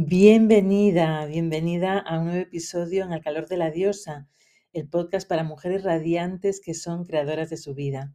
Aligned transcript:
Bienvenida, 0.00 1.26
bienvenida 1.26 1.98
a 1.98 2.20
un 2.20 2.26
nuevo 2.26 2.40
episodio 2.40 3.04
en 3.04 3.12
El 3.12 3.20
calor 3.20 3.48
de 3.48 3.56
la 3.56 3.72
diosa, 3.72 4.28
el 4.72 4.88
podcast 4.88 5.28
para 5.28 5.42
mujeres 5.42 5.82
radiantes 5.82 6.60
que 6.60 6.72
son 6.72 7.04
creadoras 7.04 7.50
de 7.50 7.56
su 7.56 7.74
vida. 7.74 8.14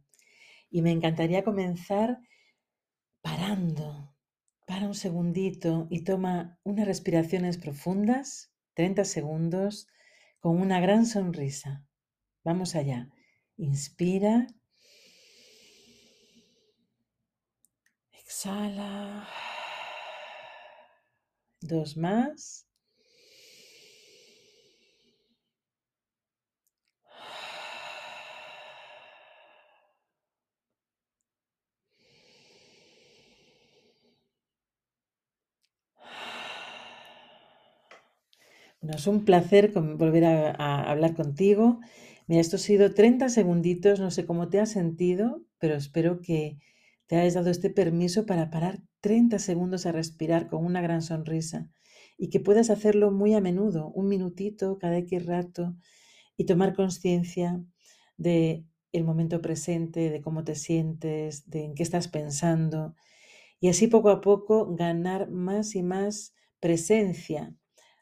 Y 0.70 0.80
me 0.80 0.92
encantaría 0.92 1.44
comenzar 1.44 2.20
parando. 3.20 4.14
Para 4.66 4.86
un 4.86 4.94
segundito 4.94 5.86
y 5.90 6.04
toma 6.04 6.58
unas 6.62 6.86
respiraciones 6.86 7.58
profundas, 7.58 8.50
30 8.72 9.04
segundos, 9.04 9.86
con 10.40 10.58
una 10.58 10.80
gran 10.80 11.04
sonrisa. 11.04 11.84
Vamos 12.44 12.76
allá. 12.76 13.10
Inspira. 13.58 14.46
Exhala. 18.10 19.28
Dos 21.66 21.96
más. 21.96 22.66
Bueno, 38.82 38.96
es 38.96 39.06
un 39.06 39.24
placer 39.24 39.72
volver 39.72 40.26
a, 40.26 40.50
a, 40.50 40.90
hablar 40.90 41.14
contigo. 41.14 41.80
Mira, 42.26 42.42
esto 42.42 42.56
ha 42.56 42.58
sido 42.58 42.92
30 42.92 43.30
segunditos, 43.30 44.00
no 44.00 44.10
sé 44.10 44.26
cómo 44.26 44.50
te 44.50 44.60
has 44.60 44.70
sentido, 44.70 45.40
pero 45.58 45.76
espero 45.76 46.20
que 46.20 46.58
te 47.14 47.20
hayas 47.20 47.34
dado 47.34 47.50
este 47.50 47.70
permiso 47.70 48.26
para 48.26 48.50
parar 48.50 48.82
30 49.00 49.38
segundos 49.38 49.86
a 49.86 49.92
respirar 49.92 50.48
con 50.48 50.66
una 50.66 50.80
gran 50.80 51.00
sonrisa 51.00 51.70
y 52.18 52.28
que 52.28 52.40
puedas 52.40 52.70
hacerlo 52.70 53.12
muy 53.12 53.34
a 53.34 53.40
menudo, 53.40 53.92
un 53.94 54.08
minutito 54.08 54.78
cada 54.80 54.98
X 54.98 55.24
rato 55.24 55.76
y 56.36 56.46
tomar 56.46 56.74
conciencia 56.74 57.62
de 58.16 58.66
el 58.90 59.04
momento 59.04 59.40
presente, 59.40 60.10
de 60.10 60.22
cómo 60.22 60.42
te 60.42 60.56
sientes, 60.56 61.48
de 61.48 61.66
en 61.66 61.76
qué 61.76 61.84
estás 61.84 62.08
pensando 62.08 62.96
y 63.60 63.68
así 63.68 63.86
poco 63.86 64.10
a 64.10 64.20
poco 64.20 64.74
ganar 64.74 65.30
más 65.30 65.76
y 65.76 65.84
más 65.84 66.34
presencia 66.58 67.54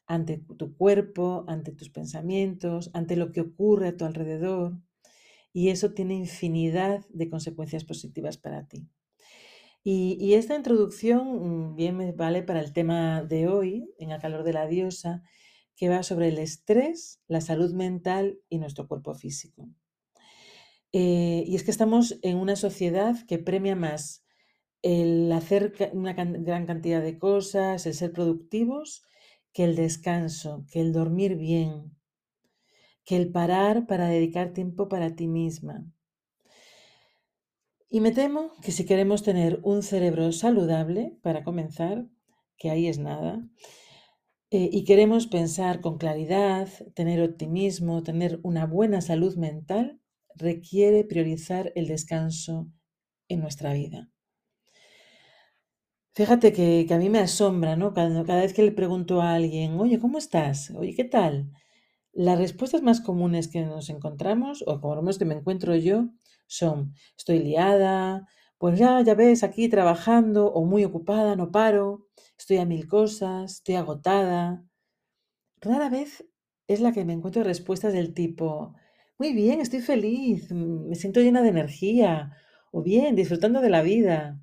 ante 0.06 0.38
tu 0.56 0.74
cuerpo, 0.74 1.44
ante 1.48 1.72
tus 1.72 1.90
pensamientos, 1.90 2.90
ante 2.94 3.16
lo 3.16 3.30
que 3.30 3.42
ocurre 3.42 3.88
a 3.88 3.96
tu 3.98 4.06
alrededor 4.06 4.78
y 5.52 5.68
eso 5.68 5.92
tiene 5.92 6.14
infinidad 6.14 7.04
de 7.10 7.28
consecuencias 7.28 7.84
positivas 7.84 8.38
para 8.38 8.66
ti. 8.66 8.88
Y, 9.84 10.34
esta 10.34 10.54
introducción 10.54 11.72
mm, 11.72 11.76
bien 11.76 11.96
me 11.96 12.12
vale 12.12 12.42
para 12.42 12.60
el 12.60 12.72
tema 12.72 13.22
de 13.22 13.48
hoy, 13.48 13.92
en 13.98 14.10
el 14.12 14.20
calor 14.20 14.44
de 14.44 14.52
la 14.52 14.66
diosa, 14.66 15.22
que 15.76 15.88
va 15.88 16.02
sobre 16.02 16.28
el 16.28 16.38
estrés, 16.38 17.20
la 17.26 17.40
salud 17.40 17.74
mental 17.74 18.38
y 18.48 18.58
nuestro 18.58 18.86
cuerpo 18.86 19.14
físico. 19.14 19.68
Eh, 20.92 21.44
y 21.46 21.56
es 21.56 21.64
que 21.64 21.70
estamos 21.70 22.18
en 22.22 22.36
una 22.36 22.54
sociedad 22.54 23.16
que 23.26 23.38
premia 23.38 23.74
más 23.74 24.24
el 24.82 25.30
hacer 25.32 25.74
una 25.92 26.12
gran 26.12 26.66
cantidad 26.66 27.02
de 27.02 27.18
cosas, 27.18 27.86
el 27.86 27.94
ser 27.94 28.12
productivos, 28.12 29.02
que 29.52 29.64
el 29.64 29.76
descanso, 29.76 30.66
que 30.70 30.80
el 30.80 30.92
dormir 30.92 31.36
bien, 31.36 31.96
que 33.04 33.16
el 33.16 33.30
parar 33.30 33.86
para 33.86 34.08
dedicar 34.08 34.52
tiempo 34.52 34.88
para 34.88 35.14
ti 35.14 35.28
misma. 35.28 35.84
Y 37.94 38.00
me 38.00 38.10
temo 38.10 38.54
que 38.62 38.72
si 38.72 38.86
queremos 38.86 39.22
tener 39.22 39.60
un 39.64 39.82
cerebro 39.82 40.32
saludable, 40.32 41.18
para 41.20 41.44
comenzar, 41.44 42.06
que 42.56 42.70
ahí 42.70 42.86
es 42.86 42.98
nada, 42.98 43.46
eh, 44.50 44.70
y 44.72 44.84
queremos 44.84 45.26
pensar 45.26 45.82
con 45.82 45.98
claridad, 45.98 46.70
tener 46.94 47.20
optimismo, 47.20 48.02
tener 48.02 48.40
una 48.44 48.64
buena 48.64 49.02
salud 49.02 49.36
mental, 49.36 50.00
requiere 50.34 51.04
priorizar 51.04 51.70
el 51.74 51.86
descanso 51.86 52.66
en 53.28 53.40
nuestra 53.40 53.74
vida. 53.74 54.08
Fíjate 56.14 56.54
que, 56.54 56.86
a 56.90 56.96
mí 56.96 57.10
me 57.10 57.18
asombra, 57.18 57.76
¿no? 57.76 57.92
Cada, 57.92 58.24
cada, 58.24 58.40
vez 58.40 58.54
que 58.54 58.62
le 58.62 58.72
pregunto 58.72 59.20
a 59.20 59.34
alguien, 59.34 59.78
oye, 59.78 59.98
¿cómo 59.98 60.16
estás? 60.16 60.70
Oye, 60.70 60.94
¿qué 60.94 61.04
tal? 61.04 61.50
Las 62.14 62.38
respuestas 62.38 62.80
más 62.80 63.02
comunes 63.02 63.48
que 63.48 63.60
nos 63.60 63.90
encontramos, 63.90 64.64
o 64.66 64.80
como 64.80 64.94
lo 64.94 65.02
menos 65.02 65.18
que 65.18 65.26
me 65.26 65.34
encuentro 65.34 65.76
yo, 65.76 66.08
son, 66.46 66.94
estoy 67.16 67.40
liada, 67.40 68.26
pues 68.58 68.78
ya, 68.78 69.00
ya 69.02 69.14
ves, 69.14 69.42
aquí 69.42 69.68
trabajando 69.68 70.46
o 70.52 70.64
muy 70.64 70.84
ocupada, 70.84 71.36
no 71.36 71.50
paro, 71.50 72.06
estoy 72.38 72.58
a 72.58 72.64
mil 72.64 72.86
cosas, 72.88 73.54
estoy 73.54 73.74
agotada. 73.76 74.64
Rara 75.60 75.88
vez 75.88 76.24
es 76.68 76.80
la 76.80 76.92
que 76.92 77.04
me 77.04 77.12
encuentro 77.12 77.42
respuestas 77.42 77.92
del 77.92 78.14
tipo, 78.14 78.74
muy 79.18 79.32
bien, 79.32 79.60
estoy 79.60 79.80
feliz, 79.80 80.50
mm, 80.50 80.88
me 80.88 80.94
siento 80.96 81.20
llena 81.20 81.42
de 81.42 81.48
energía, 81.50 82.36
o 82.72 82.82
bien, 82.82 83.14
disfrutando 83.16 83.60
de 83.60 83.70
la 83.70 83.82
vida, 83.82 84.40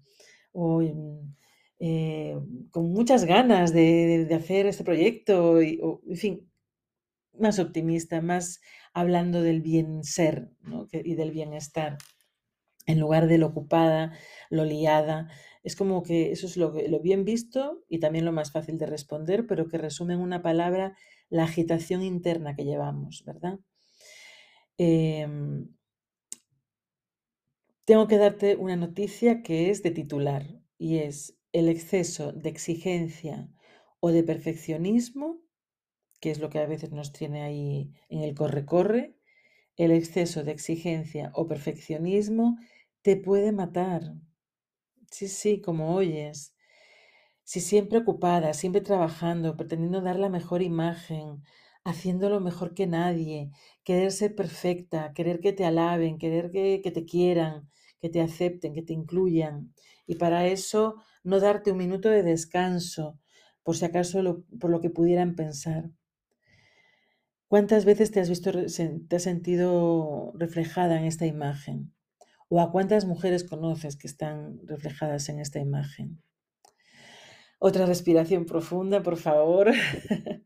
o 0.52 0.82
mm, 0.82 1.36
eh, 1.80 2.38
con 2.72 2.92
muchas 2.92 3.26
ganas 3.26 3.74
de, 3.74 4.28
hacer 4.36 4.68
este 4.68 4.84
proyecto, 4.84 5.62
y, 5.62 5.80
en 6.10 6.18
fin, 6.18 6.49
más 7.40 7.60
optimista, 7.60 8.22
más 8.22 8.62
hablando 8.94 9.42
del 9.42 9.62
bien 9.62 10.04
ser 10.04 10.52
y 10.92 11.16
del 11.16 11.32
bienestar, 11.32 11.98
en 12.86 13.00
lugar 13.00 13.28
de 13.28 13.38
lo 13.38 13.48
ocupada, 13.48 14.14
lo 14.50 14.66
liada. 14.66 15.30
Es 15.64 15.76
como 15.76 16.04
que 16.04 16.32
eso 16.32 16.48
es 16.48 16.58
lo, 16.58 16.72
bien 17.02 17.26
visto 17.26 17.84
y 17.88 18.00
también 18.00 18.26
lo 18.26 18.32
más 18.32 18.52
fácil 18.52 18.78
de 18.78 18.86
responder, 18.86 19.46
pero 19.48 19.68
que 19.68 19.78
resume 19.78 20.14
en 20.14 20.22
una 20.22 20.42
palabra 20.42 20.98
la 21.30 21.44
agitación 21.44 22.02
interna 22.02 22.56
que 22.56 22.66
llevamos, 22.66 23.24
¿verdad? 23.26 23.60
Em, 24.78 25.70
tengo 27.86 28.08
que 28.08 28.18
darte 28.18 28.56
una 28.56 28.76
noticia 28.76 29.42
que 29.44 29.70
es 29.70 29.84
de 29.84 29.92
titular 29.92 30.46
y 30.78 31.00
es 31.00 31.38
el 31.52 31.70
exceso 31.70 32.32
de 32.32 32.50
exigencia 32.50 33.50
o 34.00 34.12
de 34.12 34.24
perfeccionismo 34.24 35.42
que 36.20 36.32
es 36.32 36.40
lo 36.40 36.50
que 36.50 36.60
a 36.60 36.66
veces 36.68 36.92
nos 36.92 37.12
tiene 37.14 37.42
ahí 37.44 37.92
en 38.10 38.22
el 38.24 38.36
corre-corre, 38.36 39.16
el 39.78 39.92
exceso 39.92 40.44
de 40.44 40.52
exigencia 40.52 41.32
o 41.36 41.48
perfeccionismo 41.48 42.58
te 43.02 43.18
puede 43.18 43.52
matar. 43.52 44.04
Sí, 45.12 45.28
sí, 45.28 45.62
como 45.62 45.96
oyes. 45.96 46.54
Si 47.44 47.60
siempre 47.62 48.00
ocupada, 48.00 48.54
siempre 48.54 48.82
trabajando, 48.82 49.58
pretendiendo 49.58 50.02
dar 50.02 50.18
la 50.20 50.30
mejor 50.30 50.62
imagen, 50.62 51.44
haciéndolo 51.84 52.40
mejor 52.40 52.74
que 52.74 52.88
nadie, 52.88 53.52
querer 53.84 54.12
ser 54.12 54.36
perfecta, 54.36 55.14
querer 55.14 55.40
que 55.42 55.54
te 55.54 55.66
alaben, 55.66 56.18
querer 56.20 56.52
que, 56.52 56.82
que 56.84 56.92
te 56.92 57.06
quieran, 57.06 57.70
que 58.02 58.10
te 58.10 58.22
acepten, 58.22 58.74
que 58.74 58.84
te 58.84 58.94
incluyan. 58.94 59.74
Y 60.08 60.16
para 60.16 60.48
eso 60.48 60.96
no 61.24 61.40
darte 61.40 61.72
un 61.72 61.78
minuto 61.80 62.10
de 62.10 62.24
descanso, 62.24 63.20
por 63.64 63.76
si 63.78 63.86
acaso 63.86 64.44
por 64.60 64.70
lo 64.72 64.82
que 64.82 64.90
pudieran 64.92 65.36
pensar. 65.36 65.92
¿Cuántas 67.50 67.84
veces 67.84 68.12
te 68.12 68.20
has 68.20 68.30
visto, 68.30 68.52
te 68.52 69.16
has 69.16 69.24
sentido 69.24 70.32
reflejada 70.36 71.00
en 71.00 71.06
esta 71.06 71.26
imagen? 71.26 71.92
¿O 72.48 72.62
a 72.62 72.72
cuántas 72.72 73.06
mujeres 73.06 73.44
conoces 73.44 73.96
que 73.96 74.06
están 74.06 74.60
reflejadas 74.68 75.30
en 75.30 75.40
esta 75.40 75.58
imagen? 75.58 76.22
Otra 77.58 77.88
respiración 77.88 78.46
profunda, 78.46 79.02
por 79.02 79.18
favor. 79.18 79.72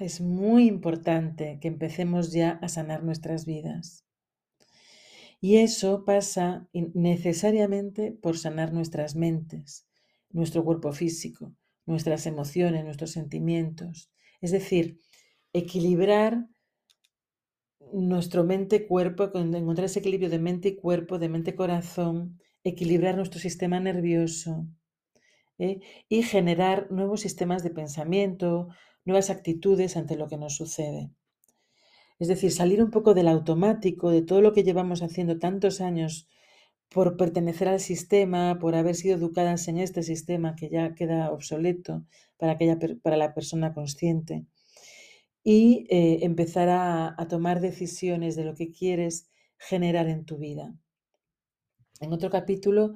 Es 0.00 0.22
muy 0.22 0.66
importante 0.66 1.58
que 1.60 1.68
empecemos 1.68 2.32
ya 2.32 2.52
a 2.62 2.70
sanar 2.70 3.04
nuestras 3.04 3.44
vidas. 3.44 4.06
Y 5.42 5.58
eso 5.58 6.06
pasa 6.06 6.70
necesariamente 6.72 8.10
por 8.10 8.38
sanar 8.38 8.72
nuestras 8.72 9.14
mentes, 9.14 9.86
nuestro 10.30 10.64
cuerpo 10.64 10.92
físico, 10.92 11.54
nuestras 11.90 12.26
emociones, 12.26 12.84
nuestros 12.84 13.10
sentimientos. 13.10 14.10
Es 14.40 14.52
decir, 14.52 15.00
equilibrar 15.52 16.46
nuestro 17.92 18.44
mente-cuerpo, 18.44 19.24
encontrar 19.34 19.86
ese 19.86 19.98
equilibrio 19.98 20.30
de 20.30 20.38
mente 20.38 20.68
y 20.68 20.76
cuerpo, 20.76 21.18
de 21.18 21.28
mente-corazón, 21.28 22.38
equilibrar 22.62 23.16
nuestro 23.16 23.40
sistema 23.40 23.80
nervioso 23.80 24.66
¿eh? 25.58 25.80
y 26.08 26.22
generar 26.22 26.90
nuevos 26.90 27.20
sistemas 27.20 27.62
de 27.62 27.70
pensamiento, 27.70 28.68
nuevas 29.04 29.30
actitudes 29.30 29.96
ante 29.96 30.16
lo 30.16 30.28
que 30.28 30.36
nos 30.36 30.54
sucede. 30.56 31.10
Es 32.18 32.28
decir, 32.28 32.52
salir 32.52 32.82
un 32.82 32.90
poco 32.90 33.14
del 33.14 33.28
automático, 33.28 34.10
de 34.10 34.22
todo 34.22 34.42
lo 34.42 34.52
que 34.52 34.62
llevamos 34.62 35.02
haciendo 35.02 35.38
tantos 35.38 35.80
años 35.80 36.28
por 36.90 37.16
pertenecer 37.16 37.68
al 37.68 37.80
sistema, 37.80 38.58
por 38.58 38.74
haber 38.74 38.96
sido 38.96 39.16
educadas 39.16 39.68
en 39.68 39.78
este 39.78 40.02
sistema 40.02 40.56
que 40.56 40.68
ya 40.68 40.94
queda 40.94 41.30
obsoleto 41.30 42.04
para, 42.36 42.52
aquella, 42.52 42.78
para 43.02 43.16
la 43.16 43.32
persona 43.32 43.72
consciente, 43.72 44.44
y 45.42 45.86
eh, 45.88 46.18
empezar 46.22 46.68
a, 46.68 47.14
a 47.16 47.28
tomar 47.28 47.60
decisiones 47.60 48.36
de 48.36 48.44
lo 48.44 48.54
que 48.54 48.70
quieres 48.72 49.30
generar 49.56 50.08
en 50.08 50.24
tu 50.24 50.36
vida. 50.36 50.74
En 52.00 52.12
otro 52.12 52.28
capítulo 52.28 52.94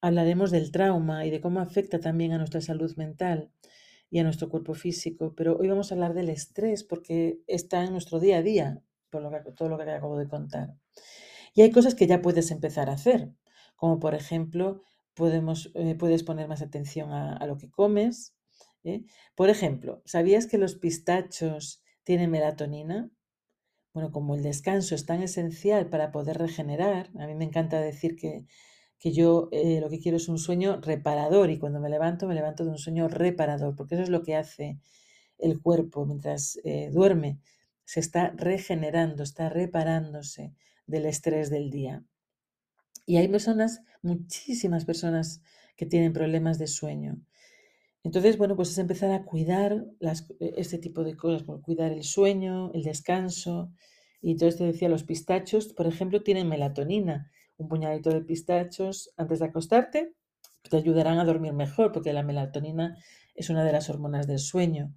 hablaremos 0.00 0.50
del 0.50 0.70
trauma 0.72 1.24
y 1.24 1.30
de 1.30 1.40
cómo 1.40 1.60
afecta 1.60 2.00
también 2.00 2.32
a 2.32 2.38
nuestra 2.38 2.60
salud 2.60 2.94
mental 2.96 3.50
y 4.10 4.18
a 4.18 4.24
nuestro 4.24 4.48
cuerpo 4.48 4.74
físico, 4.74 5.34
pero 5.36 5.56
hoy 5.56 5.68
vamos 5.68 5.90
a 5.90 5.94
hablar 5.94 6.14
del 6.14 6.30
estrés 6.30 6.84
porque 6.84 7.40
está 7.46 7.84
en 7.84 7.92
nuestro 7.92 8.18
día 8.20 8.38
a 8.38 8.42
día, 8.42 8.82
por 9.10 9.22
lo 9.22 9.30
que, 9.30 9.52
todo 9.52 9.68
lo 9.68 9.78
que 9.78 9.90
acabo 9.90 10.18
de 10.18 10.28
contar. 10.28 10.74
Y 11.56 11.62
hay 11.62 11.70
cosas 11.70 11.94
que 11.94 12.06
ya 12.06 12.20
puedes 12.20 12.50
empezar 12.50 12.90
a 12.90 12.92
hacer, 12.92 13.32
como 13.76 13.98
por 13.98 14.14
ejemplo, 14.14 14.82
eh, 15.18 15.94
puedes 15.98 16.22
poner 16.22 16.48
más 16.48 16.60
atención 16.60 17.12
a, 17.12 17.44
lo 17.46 17.56
que 17.56 17.70
comes. 17.70 18.34
¿eh? 18.84 19.04
Por 19.34 19.48
ejemplo, 19.48 20.02
¿sabías 20.04 20.46
que 20.46 20.58
los 20.58 20.74
pistachos 20.74 21.82
tienen 22.04 22.30
melatonina? 22.30 23.10
Bueno, 23.94 24.12
como 24.12 24.34
el 24.34 24.42
descanso 24.42 24.94
es 24.94 25.06
tan 25.06 25.22
esencial 25.22 25.88
para 25.88 26.12
poder 26.12 26.36
regenerar, 26.36 27.10
a 27.18 27.26
mí 27.26 27.34
me 27.34 27.46
encanta 27.46 27.80
decir 27.80 28.14
que 28.16 28.46
que 28.98 29.12
yo 29.12 29.50
eh, 29.52 29.78
lo 29.82 29.90
que 29.90 30.00
quiero 30.00 30.16
es 30.16 30.26
un 30.26 30.38
sueño 30.38 30.80
reparador 30.80 31.50
y 31.50 31.58
cuando 31.58 31.80
me 31.80 31.90
levanto 31.90 32.26
me 32.26 32.34
levanto 32.34 32.64
de 32.64 32.70
un 32.70 32.78
sueño 32.78 33.08
reparador, 33.08 33.76
porque 33.76 33.94
eso 33.94 34.04
es 34.04 34.08
lo 34.08 34.22
que 34.22 34.36
hace 34.36 34.78
el 35.38 35.60
cuerpo 35.60 36.06
mientras 36.06 36.58
duerme, 36.92 37.38
se 37.84 38.00
está 38.00 38.32
regenerando, 38.36 39.22
está 39.22 39.50
reparándose 39.50 40.54
del 40.86 41.06
estrés 41.06 41.50
del 41.50 41.70
día. 41.70 42.04
Y 43.06 43.18
hay 43.18 43.28
personas, 43.28 43.82
muchísimas 44.02 44.84
personas 44.84 45.42
que 45.76 45.86
tienen 45.86 46.12
problemas 46.12 46.58
de 46.58 46.66
sueño. 46.66 47.20
Entonces, 48.02 48.38
bueno, 48.38 48.56
pues 48.56 48.70
es 48.70 48.78
empezar 48.78 49.10
a 49.10 49.24
cuidar 49.24 49.84
las, 49.98 50.30
e, 50.40 50.54
este 50.56 50.78
tipo 50.78 51.04
de 51.04 51.16
cosas, 51.16 51.44
cuidar 51.62 51.92
el 51.92 52.04
sueño, 52.04 52.70
el 52.72 52.82
descanso. 52.82 53.72
Y 54.20 54.32
entonces 54.32 54.58
te 54.58 54.64
decía, 54.64 54.88
los 54.88 55.04
pistachos, 55.04 55.72
por 55.72 55.86
ejemplo, 55.86 56.22
tienen 56.22 56.48
melatonina 56.48 57.30
un 57.58 57.68
puñadito 57.68 58.10
de 58.10 58.22
pistachos 58.22 59.12
antes 59.16 59.38
de 59.38 59.46
acostarte, 59.46 60.14
te 60.68 60.76
ayudarán 60.76 61.18
a 61.18 61.24
dormir 61.24 61.52
mejor 61.52 61.92
porque 61.92 62.12
la 62.12 62.22
melatonina 62.22 62.96
es 63.34 63.50
una 63.50 63.64
de 63.64 63.72
las 63.72 63.88
hormonas 63.88 64.26
del 64.26 64.38
sueño. 64.38 64.92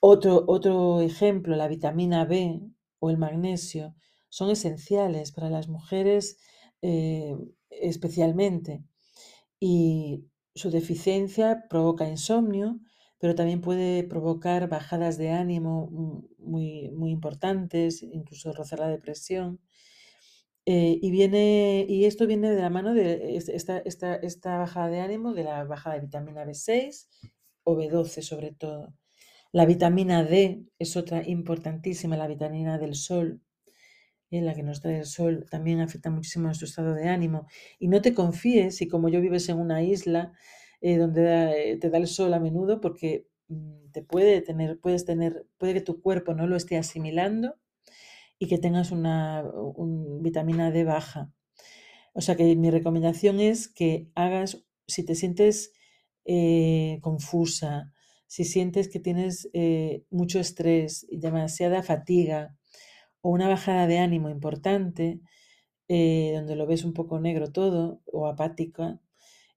Otro, 0.00 0.44
otro 0.46 1.00
ejemplo, 1.00 1.56
la 1.56 1.68
vitamina 1.68 2.24
B 2.24 2.60
o 2.98 3.10
el 3.10 3.16
magnesio 3.16 3.94
son 4.34 4.50
esenciales 4.50 5.30
para 5.30 5.48
las 5.48 5.68
mujeres 5.68 6.38
eh, 6.82 7.36
especialmente 7.70 8.82
y 9.60 10.26
su 10.56 10.72
deficiencia 10.72 11.66
provoca 11.70 12.08
insomnio, 12.08 12.80
pero 13.18 13.36
también 13.36 13.60
puede 13.60 14.02
provocar 14.02 14.68
bajadas 14.68 15.18
de 15.18 15.30
ánimo 15.30 15.88
muy, 16.38 16.90
muy 16.90 17.12
importantes, 17.12 18.02
incluso 18.02 18.52
rozar 18.52 18.80
la 18.80 18.88
depresión. 18.88 19.60
Eh, 20.66 20.98
y, 21.00 21.12
viene, 21.12 21.86
y 21.88 22.04
esto 22.06 22.26
viene 22.26 22.50
de 22.50 22.60
la 22.60 22.70
mano 22.70 22.92
de 22.92 23.36
esta, 23.36 23.78
esta, 23.78 24.16
esta 24.16 24.58
bajada 24.58 24.88
de 24.88 24.98
ánimo, 24.98 25.32
de 25.32 25.44
la 25.44 25.62
bajada 25.62 25.94
de 25.94 26.00
vitamina 26.02 26.44
B6 26.44 27.06
o 27.62 27.76
B12 27.76 28.20
sobre 28.22 28.50
todo. 28.50 28.94
La 29.52 29.64
vitamina 29.64 30.24
D 30.24 30.64
es 30.80 30.96
otra 30.96 31.22
importantísima, 31.24 32.16
la 32.16 32.26
vitamina 32.26 32.78
del 32.78 32.96
sol, 32.96 33.40
en 34.38 34.42
eh, 34.42 34.46
la 34.46 34.54
que 34.54 34.62
nos 34.62 34.80
trae 34.80 34.98
el 34.98 35.06
sol, 35.06 35.46
también 35.50 35.80
afecta 35.80 36.10
muchísimo 36.10 36.46
a 36.46 36.48
nuestro 36.48 36.66
estado 36.66 36.94
de 36.94 37.08
ánimo. 37.08 37.46
Y 37.78 37.88
no 37.88 38.00
te 38.02 38.14
confíes 38.14 38.76
si 38.76 38.88
como 38.88 39.08
yo 39.08 39.20
vives 39.20 39.48
en 39.48 39.58
una 39.58 39.82
isla 39.82 40.32
eh, 40.80 40.96
donde 40.96 41.78
te 41.80 41.90
da 41.90 41.98
el 41.98 42.06
sol 42.06 42.34
a 42.34 42.40
menudo, 42.40 42.80
porque 42.80 43.28
mm, 43.48 43.90
te 43.92 44.02
puede 44.02 44.40
tener, 44.42 44.80
puedes 44.80 45.04
tener, 45.04 45.46
puede 45.58 45.74
que 45.74 45.80
tu 45.80 46.00
cuerpo 46.00 46.34
no 46.34 46.46
lo 46.46 46.56
esté 46.56 46.76
asimilando 46.76 47.56
y 48.38 48.48
que 48.48 48.58
tengas 48.58 48.90
una 48.90 49.44
vitamina 50.20 50.70
D 50.70 50.84
baja. 50.84 51.32
O 52.12 52.20
sea 52.20 52.36
que 52.36 52.56
mi 52.56 52.70
recomendación 52.70 53.40
es 53.40 53.68
que 53.68 54.08
hagas, 54.14 54.64
si 54.86 55.04
te 55.04 55.14
sientes 55.14 55.72
eh, 56.24 56.98
confusa, 57.02 57.92
si 58.26 58.44
sientes 58.44 58.88
que 58.88 59.00
tienes 59.00 59.48
eh, 59.52 60.04
mucho 60.10 60.40
estrés 60.40 61.06
y 61.08 61.18
demasiada 61.18 61.82
fatiga 61.82 62.56
o 63.24 63.30
una 63.30 63.48
bajada 63.48 63.86
de 63.86 63.98
ánimo 63.98 64.28
importante, 64.28 65.18
eh, 65.88 66.32
donde 66.34 66.56
lo 66.56 66.66
ves 66.66 66.84
un 66.84 66.92
poco 66.92 67.18
negro 67.18 67.50
todo 67.52 68.02
o 68.04 68.26
apática, 68.26 69.00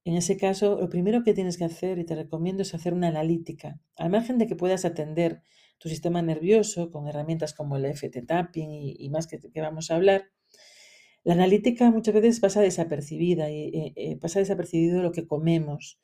en 0.06 0.16
ese 0.16 0.38
caso, 0.38 0.80
lo 0.80 0.88
primero 0.88 1.22
que 1.22 1.34
tienes 1.34 1.58
que 1.58 1.66
hacer, 1.66 2.00
y 2.00 2.06
te 2.06 2.16
recomiendo, 2.16 2.62
es 2.62 2.74
hacer 2.74 2.94
una 2.94 3.10
analítica. 3.10 3.81
Al 3.98 4.10
margen 4.10 4.38
de 4.38 4.48
que 4.48 4.56
puedas 4.56 4.86
atender 4.86 5.42
tu 5.80 5.90
sistema 5.90 6.22
nervioso 6.22 6.92
con 6.92 7.10
herramientas 7.10 7.54
como 7.54 7.75
el 7.75 7.84
FT 7.88 8.22
tapping 8.22 8.69
y, 8.72 9.10
más 9.10 9.28
que, 9.28 9.38
vamos 9.60 9.92
a 9.92 9.96
hablar, 9.96 10.30
la 11.25 11.34
analítica 11.34 11.92
muchas 11.92 12.14
veces 12.14 12.40
pasa 12.40 12.62
desapercibida 12.62 13.52
y 13.52 13.64
eh, 13.64 13.94
eh, 13.98 14.16
pasa 14.16 14.40
desapercibido 14.40 15.02
lo 15.02 15.12
que 15.12 15.28
comemos 15.28 16.00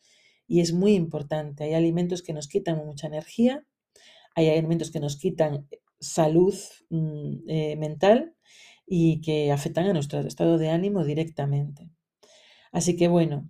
y 0.48 0.60
es 0.60 0.74
muy 0.74 0.95
importante. 0.95 1.63
Hay 1.63 1.74
alimentos 1.74 2.24
que 2.24 2.33
nos 2.33 2.50
quitan 2.50 2.86
mucha 2.86 3.07
energía, 3.07 3.65
hay 4.36 4.50
alimentos 4.50 4.92
que 4.92 5.00
nos 5.00 5.15
quitan 5.15 5.69
salud 6.03 6.55
mm, 6.89 7.50
eh, 7.50 7.75
mental 7.77 8.35
y 8.85 9.21
que 9.21 9.51
afectan 9.51 9.88
a 9.88 9.94
nuestro 9.94 10.19
estado 10.21 10.57
de 10.57 10.69
ánimo 10.69 11.03
directamente. 11.05 11.89
Así 12.71 12.95
que 12.97 13.07
bueno, 13.07 13.50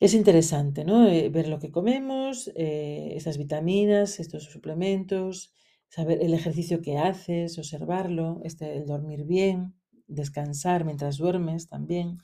es 0.00 0.14
interesante, 0.14 0.84
¿no? 0.84 1.08
Eh, 1.08 1.30
ver 1.30 1.48
lo 1.48 1.58
que 1.58 1.70
comemos, 1.70 2.50
eh, 2.54 3.14
esas 3.16 3.38
vitaminas, 3.38 4.20
estos 4.20 4.44
suplementos, 4.44 5.54
saber 5.88 6.22
el 6.22 6.34
ejercicio 6.34 6.82
que 6.82 6.98
haces, 6.98 7.58
observarlo, 7.58 8.40
este, 8.44 8.76
el 8.76 8.86
dormir 8.86 9.24
bien, 9.24 9.74
descansar 10.06 10.84
mientras 10.84 11.16
duermes 11.16 11.68
también. 11.68 12.18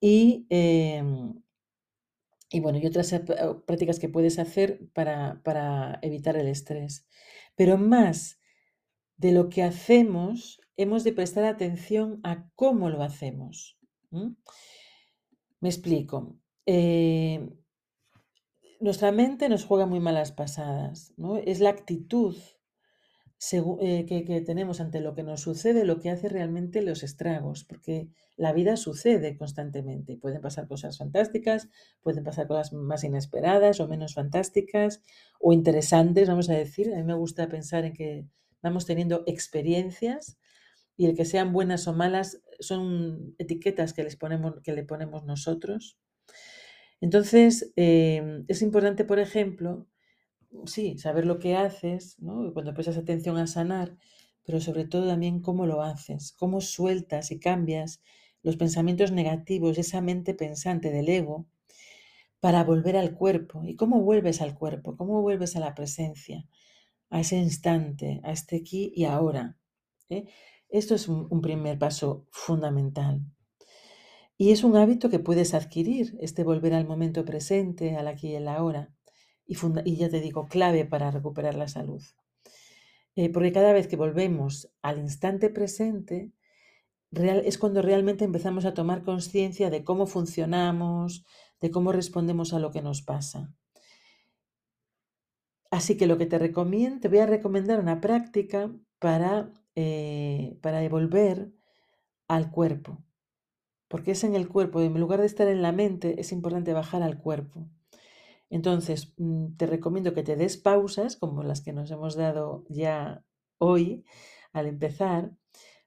Y, 0.00 0.46
em, 0.50 1.42
y 2.50 2.60
bueno, 2.60 2.78
otras 2.86 3.14
prácticas 3.66 3.98
que 3.98 4.08
puedes 4.08 4.38
hacer 4.38 4.80
para, 4.92 5.40
para 5.44 5.98
evitar 6.02 6.36
el 6.36 6.48
estrés. 6.48 7.06
Pero 7.56 7.78
más 7.78 8.38
de 9.16 9.32
lo 9.32 9.48
que 9.48 9.62
hacemos, 9.62 10.60
hemos 10.76 11.02
de 11.04 11.12
prestar 11.12 11.44
atención 11.44 12.20
a 12.22 12.48
cómo 12.54 12.90
lo 12.90 13.02
hacemos. 13.02 13.78
Me 14.10 15.68
explico. 15.68 16.36
Eh, 16.66 17.48
nuestra 18.80 19.10
mente 19.10 19.48
nos 19.48 19.64
juega 19.64 19.86
muy 19.86 20.00
malas 20.00 20.32
pasadas, 20.32 21.12
¿no? 21.16 21.38
Es 21.38 21.60
la 21.60 21.70
actitud 21.70 22.36
eh, 23.52 24.06
que, 24.06 24.40
tenemos 24.40 24.80
ante 24.80 25.00
lo 25.00 25.14
que 25.14 25.22
nos 25.22 25.40
sucede 25.40 25.84
lo 25.84 26.00
que 26.00 26.10
hace 26.10 26.28
realmente 26.28 26.82
los 26.82 27.02
estragos, 27.02 27.64
porque 27.64 28.08
la 28.36 28.52
vida 28.52 28.76
sucede 28.76 29.36
constantemente. 29.36 30.16
Pueden 30.16 30.40
pasar 30.40 30.68
cosas 30.68 30.98
fantásticas, 30.98 31.68
pueden 32.02 32.24
pasar 32.24 32.46
cosas 32.46 32.72
más 32.72 33.04
inesperadas 33.04 33.80
o 33.80 33.88
menos 33.88 34.14
fantásticas 34.14 35.02
o 35.40 35.52
interesantes, 35.52 36.28
vamos 36.28 36.50
a 36.50 36.54
decir. 36.54 36.92
A 36.92 36.96
mí 36.96 37.04
me 37.04 37.14
gusta 37.14 37.48
pensar 37.48 37.84
en 37.84 37.92
que 37.92 38.26
vamos 38.62 38.86
teniendo 38.86 39.22
experiencias 39.26 40.38
y 40.96 41.06
el 41.06 41.14
que 41.14 41.24
sean 41.24 41.52
buenas 41.52 41.86
o 41.88 41.92
malas 41.92 42.42
son 42.60 43.34
etiquetas 43.38 43.92
que, 43.92 44.02
les 44.02 44.16
ponemos, 44.16 44.60
que 44.62 44.72
le 44.72 44.84
ponemos 44.84 45.24
nosotros 45.24 45.98
entonces, 47.00 47.72
em, 47.76 48.44
es 48.48 48.62
importante, 48.62 49.04
por 49.04 49.18
ejemplo, 49.18 49.86
sí, 50.64 50.98
saber 50.98 51.26
lo 51.26 51.38
que 51.38 51.56
haces, 51.56 52.16
cuando 52.52 52.74
prestas 52.74 52.96
atención 52.96 53.36
a 53.36 53.46
sanar, 53.46 53.96
pero 54.44 54.60
sobre 54.60 54.84
todo 54.84 55.06
también 55.06 55.40
cómo 55.40 55.66
lo 55.66 55.82
haces, 55.82 56.32
cómo 56.32 56.60
sueltas 56.60 57.30
y 57.30 57.38
cambias 57.38 58.00
los 58.42 58.56
pensamientos 58.56 59.12
negativos, 59.12 59.76
esa 59.76 60.00
mente 60.00 60.34
pensante 60.34 60.90
del 60.90 61.08
ego, 61.08 61.46
para 62.40 62.62
volver 62.64 62.96
al 62.96 63.14
cuerpo. 63.14 63.64
¿Y 63.64 63.74
cómo 63.76 64.02
vuelves 64.02 64.40
al 64.40 64.54
cuerpo? 64.54 64.96
¿Cómo 64.96 65.20
vuelves 65.22 65.56
a 65.56 65.60
la 65.60 65.74
presencia? 65.74 66.46
A 67.10 67.20
ese 67.20 67.36
instante, 67.36 68.20
a 68.22 68.32
este 68.32 68.56
aquí 68.56 68.92
y 68.94 69.04
ahora. 69.04 69.56
¿eh? 70.08 70.26
Esto 70.68 70.94
es 70.94 71.08
un 71.08 71.40
primer 71.40 71.78
paso 71.78 72.26
fundamental. 72.30 73.22
Y 74.38 74.50
es 74.52 74.64
un 74.64 74.76
hábito 74.76 75.08
que 75.08 75.18
puedes 75.18 75.54
adquirir, 75.54 76.16
este 76.20 76.44
volver 76.44 76.74
al 76.74 76.86
momento 76.86 77.24
presente, 77.24 77.96
al 77.96 78.06
aquí 78.06 78.28
y 78.28 78.34
el 78.34 78.48
ahora. 78.48 78.95
Y, 79.46 79.96
ya 79.96 80.08
te 80.08 80.20
digo, 80.20 80.46
clave 80.48 80.84
para 80.84 81.10
recuperar 81.10 81.54
la 81.54 81.68
salud. 81.68 82.02
Eh, 83.14 83.30
porque 83.30 83.52
cada 83.52 83.72
vez 83.72 83.86
que 83.86 83.96
volvemos 83.96 84.70
al 84.82 84.98
instante 84.98 85.48
presente, 85.48 86.32
real, 87.10 87.42
es 87.46 87.56
cuando 87.56 87.80
realmente 87.80 88.24
empezamos 88.24 88.64
a 88.64 88.74
tomar 88.74 89.02
conciencia 89.02 89.70
de 89.70 89.84
cómo 89.84 90.06
funcionamos, 90.06 91.24
de 91.60 91.70
cómo 91.70 91.92
respondemos 91.92 92.52
a 92.52 92.58
lo 92.58 92.70
que 92.72 92.82
nos 92.82 93.02
pasa. 93.02 93.54
Así 95.70 95.96
que 95.96 96.06
lo 96.06 96.18
que 96.18 96.26
te 96.26 96.38
recomiendo, 96.38 97.00
te 97.00 97.08
voy 97.08 97.18
a 97.18 97.26
recomendar 97.26 97.80
una 97.80 98.00
práctica 98.00 98.70
para, 98.98 99.52
eh, 99.74 100.58
para 100.60 100.80
devolver 100.80 101.52
al 102.28 102.50
cuerpo 102.50 103.06
porque 103.88 104.12
es 104.12 104.24
en 104.24 104.34
el 104.34 104.48
cuerpo, 104.48 104.80
en 104.80 104.98
lugar 104.98 105.20
de 105.20 105.26
estar 105.26 105.48
en 105.48 105.62
la 105.62 105.72
mente, 105.72 106.20
es 106.20 106.32
importante 106.32 106.72
bajar 106.72 107.02
al 107.02 107.18
cuerpo. 107.18 107.68
Entonces, 108.50 109.14
mm, 109.16 109.56
te 109.56 109.66
recomiendo 109.66 110.14
que 110.14 110.22
te 110.22 110.36
des 110.36 110.56
pausas, 110.56 111.16
como 111.16 111.42
las 111.42 111.60
que 111.62 111.72
nos 111.72 111.90
hemos 111.90 112.16
dado 112.16 112.64
ya 112.68 113.24
hoy 113.58 114.04
al 114.52 114.66
empezar, 114.66 115.32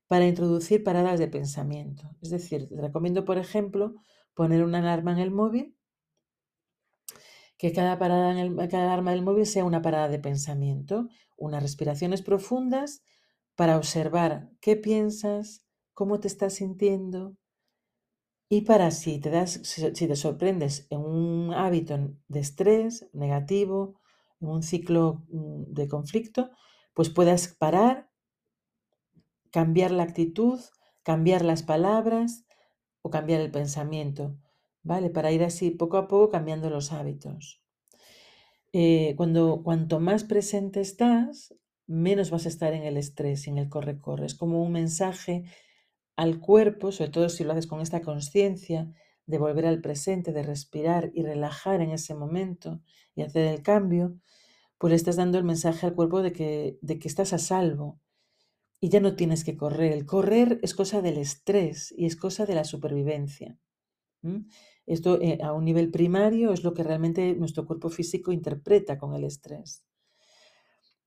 para 0.08 0.28
introducir 0.28 0.84
paradas 0.84 1.20
de 1.20 1.28
pensamiento. 1.28 2.16
Es 2.22 2.32
decir, 2.32 2.68
te 2.68 2.82
recomiendo, 2.82 3.25
por 3.25 3.38
ejemplo, 3.38 3.96
poner 4.34 4.63
una 4.63 4.80
alarma 4.80 5.12
en 5.13 5.20
el 5.20 5.32
móvil, 5.32 5.75
que 7.58 7.74
cada 7.74 8.00
parada 8.00 8.32
en 8.32 8.38
el, 8.38 8.56
cada 8.70 8.86
alarma 8.86 9.12
del 9.12 9.22
móvil 9.22 9.46
sea 9.46 9.66
una 9.66 9.82
parada 9.82 10.08
de 10.08 10.20
pensamiento, 10.20 11.10
unas 11.38 11.62
respiraciones 11.62 12.22
profundas 12.22 13.04
para 13.56 13.78
observar 13.78 14.50
qué 14.62 14.78
piensas, 14.78 15.66
cómo 15.94 16.20
te 16.22 16.30
estás 16.30 16.54
sintiendo, 16.54 17.36
y 18.50 18.62
para 18.62 18.89
si 18.89 19.20
te 19.20 19.29
das, 19.29 19.62
si 19.63 20.08
te 20.08 20.15
sorprendes 20.15 20.88
en 20.89 21.01
un 21.01 21.53
hábito 21.53 22.15
de 22.27 22.39
estrés 22.39 23.08
negativo, 23.13 24.01
en 24.41 24.50
un 24.50 24.63
ciclo 24.63 25.24
mm, 25.29 25.72
de 25.74 25.88
conflicto, 25.88 26.50
pues 26.96 27.10
puedas 27.10 27.48
parar, 27.48 28.10
cambiar 29.51 29.91
la 29.91 30.03
actitud, 30.03 30.60
cambiar 31.03 31.46
las 31.46 31.62
palabras 31.62 32.46
o 33.03 33.12
cambiar 33.12 33.39
el 33.41 33.51
pensamiento, 33.51 34.36
¿vale? 34.82 35.12
Para 35.12 35.32
ir 35.32 35.44
así 35.44 35.70
poco 35.70 35.98
a 35.98 36.08
poco 36.08 36.29
cambiando 36.29 36.72
los 36.72 36.91
hábitos. 36.91 37.62
Eh, 38.74 39.13
cuando 39.15 39.62
cuanto 39.63 40.00
más 40.00 40.24
presente 40.24 40.82
estás, 40.82 41.56
menos 41.86 42.32
vas 42.32 42.46
a 42.46 42.50
estar 42.50 42.74
en 42.74 42.84
el 42.84 42.98
estrés 42.98 43.48
en 43.48 43.60
el 43.60 43.70
corre-corre. 43.70 44.25
Es 44.25 44.36
como 44.36 44.63
un 44.63 44.72
mensaje 44.72 45.46
al 46.20 46.42
cuerpo, 46.42 46.92
sobre 46.92 47.12
todo 47.12 47.30
si 47.30 47.46
lo 47.46 47.54
haces 47.54 47.66
con 47.66 47.80
esta 47.80 48.02
conciencia 48.02 48.92
de 49.26 49.38
volver 49.38 49.66
al 49.66 49.80
presente, 49.80 50.34
de 50.34 50.44
respirar 50.44 51.12
y 51.14 51.24
relajar 51.24 51.80
en 51.80 51.92
ese 51.92 52.14
momento 52.14 52.82
y 53.16 53.22
hacer 53.22 53.48
el 53.48 53.62
cambio, 53.62 54.18
pues 54.78 54.92
le 54.92 54.98
estás 54.98 55.16
dando 55.16 55.38
el 55.38 55.46
mensaje 55.46 55.86
al 55.86 55.96
cuerpo 55.96 56.22
de 56.22 56.34
que, 56.34 56.78
de 56.82 57.00
que 57.00 57.08
estás 57.08 57.32
a 57.32 57.38
salvo 57.38 58.02
y 58.82 58.90
ya 58.90 59.00
no 59.00 59.16
tienes 59.16 59.46
que 59.46 59.56
correr. 59.56 59.94
El 59.94 60.06
correr 60.06 60.60
es 60.62 60.74
cosa 60.74 61.02
del 61.02 61.18
estrés 61.18 61.94
y 61.98 62.06
es 62.06 62.18
cosa 62.18 62.46
de 62.46 62.56
la 62.56 62.66
supervivencia. 62.66 63.58
Esto 64.86 65.22
eh, 65.22 65.38
a 65.42 65.54
un 65.54 65.64
nivel 65.64 65.90
primario 65.90 66.52
es 66.52 66.66
lo 66.66 66.74
que 66.74 66.84
realmente 66.84 67.34
nuestro 67.36 67.66
cuerpo 67.66 67.90
físico 67.90 68.34
interpreta 68.34 68.98
con 68.98 69.14
el 69.14 69.24
estrés. 69.24 69.86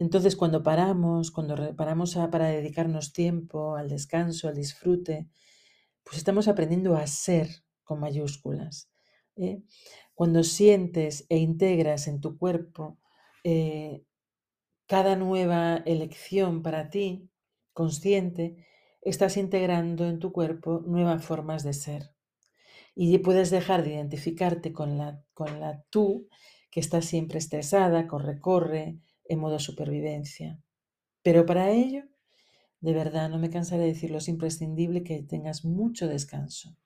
Entonces, 0.02 0.34
cuando 0.34 0.64
paramos, 0.64 1.30
cuando 1.30 1.76
paramos 1.76 2.18
para 2.32 2.48
dedicarnos 2.48 3.12
tiempo 3.12 3.76
al 3.76 3.88
descanso, 3.88 4.48
al 4.48 4.56
disfrute, 4.56 5.28
pues 6.02 6.16
estamos 6.16 6.48
aprendiendo 6.48 6.96
a 6.96 7.06
ser 7.06 7.48
con 7.84 8.00
mayúsculas. 8.00 8.90
¿eh? 9.36 9.62
Cuando 10.12 10.42
sientes 10.42 11.24
e 11.28 11.38
integras 11.38 12.08
en 12.08 12.20
tu 12.20 12.36
cuerpo 12.36 12.98
eh, 13.44 14.02
cada 14.88 15.14
nueva 15.14 15.84
elección 15.86 16.62
para 16.64 16.90
ti, 16.90 17.30
consciente, 17.72 18.56
estás 19.02 19.36
integrando 19.36 20.08
en 20.08 20.18
tu 20.18 20.32
cuerpo 20.32 20.82
nuevas 20.84 21.24
formas 21.24 21.62
de 21.62 21.74
ser. 21.74 22.10
Y 22.96 23.16
puedes 23.18 23.50
dejar 23.50 23.84
de 23.84 23.94
identificarte 23.94 24.72
con 24.72 24.98
la, 24.98 25.22
con 25.32 25.60
la 25.60 25.84
tú, 25.90 26.26
que 26.72 26.80
está 26.80 27.02
siempre 27.02 27.38
estresada, 27.38 28.08
corre, 28.08 28.40
corre, 28.40 28.98
en 29.32 29.40
modo 29.40 29.58
supervivencia. 29.58 30.60
Pero 31.22 31.46
para 31.46 31.70
ello, 31.70 32.04
de 32.80 32.92
verdad, 32.92 33.30
no 33.30 33.38
me 33.38 33.50
cansaré 33.50 33.82
de 33.82 33.88
decirlo, 33.90 34.18
es 34.18 34.28
imprescindible 34.28 35.04
que 35.04 35.22
tengas 35.22 35.64
mucho 35.64 36.08
descanso, 36.08 36.76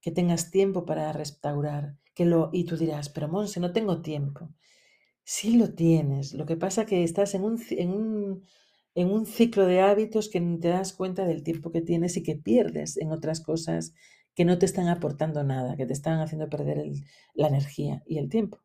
que 0.00 0.12
tengas 0.12 0.50
tiempo 0.50 0.86
para 0.86 1.12
restaurar, 1.12 1.96
que 2.14 2.24
lo 2.26 2.50
y 2.52 2.64
tú 2.64 2.76
dirás, 2.76 3.08
pero 3.08 3.28
Monse, 3.28 3.60
no 3.60 3.72
tengo 3.72 4.02
tiempo. 4.02 4.50
Sí 5.24 5.56
lo 5.56 5.74
tienes, 5.74 6.34
lo 6.34 6.46
que 6.46 6.56
pasa 6.56 6.86
que 6.86 7.04
estás 7.04 7.34
en 7.34 7.44
un, 7.44 7.60
en 7.70 7.90
un, 7.90 8.44
en 8.94 9.10
un 9.10 9.26
ciclo 9.26 9.66
de 9.66 9.80
hábitos 9.80 10.28
que 10.28 10.40
te 10.40 10.68
das 10.68 10.92
cuenta 10.92 11.26
del 11.26 11.42
tiempo 11.42 11.72
que 11.72 11.82
tienes 11.82 12.16
y 12.16 12.22
que 12.22 12.36
pierdes 12.36 12.96
en 12.98 13.12
otras 13.12 13.40
cosas 13.40 13.94
que 14.34 14.44
no 14.44 14.58
te 14.58 14.66
están 14.66 14.88
aportando 14.88 15.44
nada, 15.44 15.76
que 15.76 15.86
te 15.86 15.92
están 15.92 16.20
haciendo 16.20 16.48
perder 16.48 16.84
la 17.34 17.48
energía 17.48 18.02
y 18.06 18.18
el 18.18 18.28
tiempo. 18.30 18.60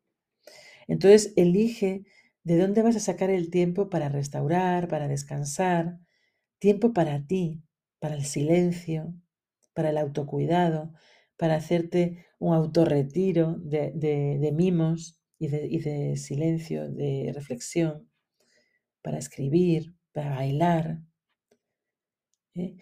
Entonces, 0.88 1.32
elige 1.36 2.04
¿De 2.48 2.56
dónde 2.56 2.80
vas 2.80 2.96
a 2.96 3.00
sacar 3.00 3.28
el 3.28 3.50
tiempo 3.50 3.90
para 3.90 4.08
restaurar, 4.08 4.88
para 4.88 5.06
descansar? 5.06 5.98
Tiempo 6.58 6.94
para 6.94 7.26
ti, 7.26 7.62
para 7.98 8.14
el 8.14 8.24
silencio, 8.24 9.12
para 9.74 9.90
el 9.90 9.98
autocuidado, 9.98 10.94
para 11.36 11.56
hacerte 11.56 12.24
un 12.38 12.54
autorretiro 12.54 13.56
de, 13.58 13.92
de, 13.92 14.52
mimos 14.52 15.20
y 15.38 15.48
de, 15.48 16.16
silencio, 16.16 16.90
de 16.90 17.32
reflexión, 17.34 18.08
para 19.02 19.18
escribir, 19.18 19.94
para 20.12 20.30
bailar. 20.30 21.02
¿eh? 22.54 22.76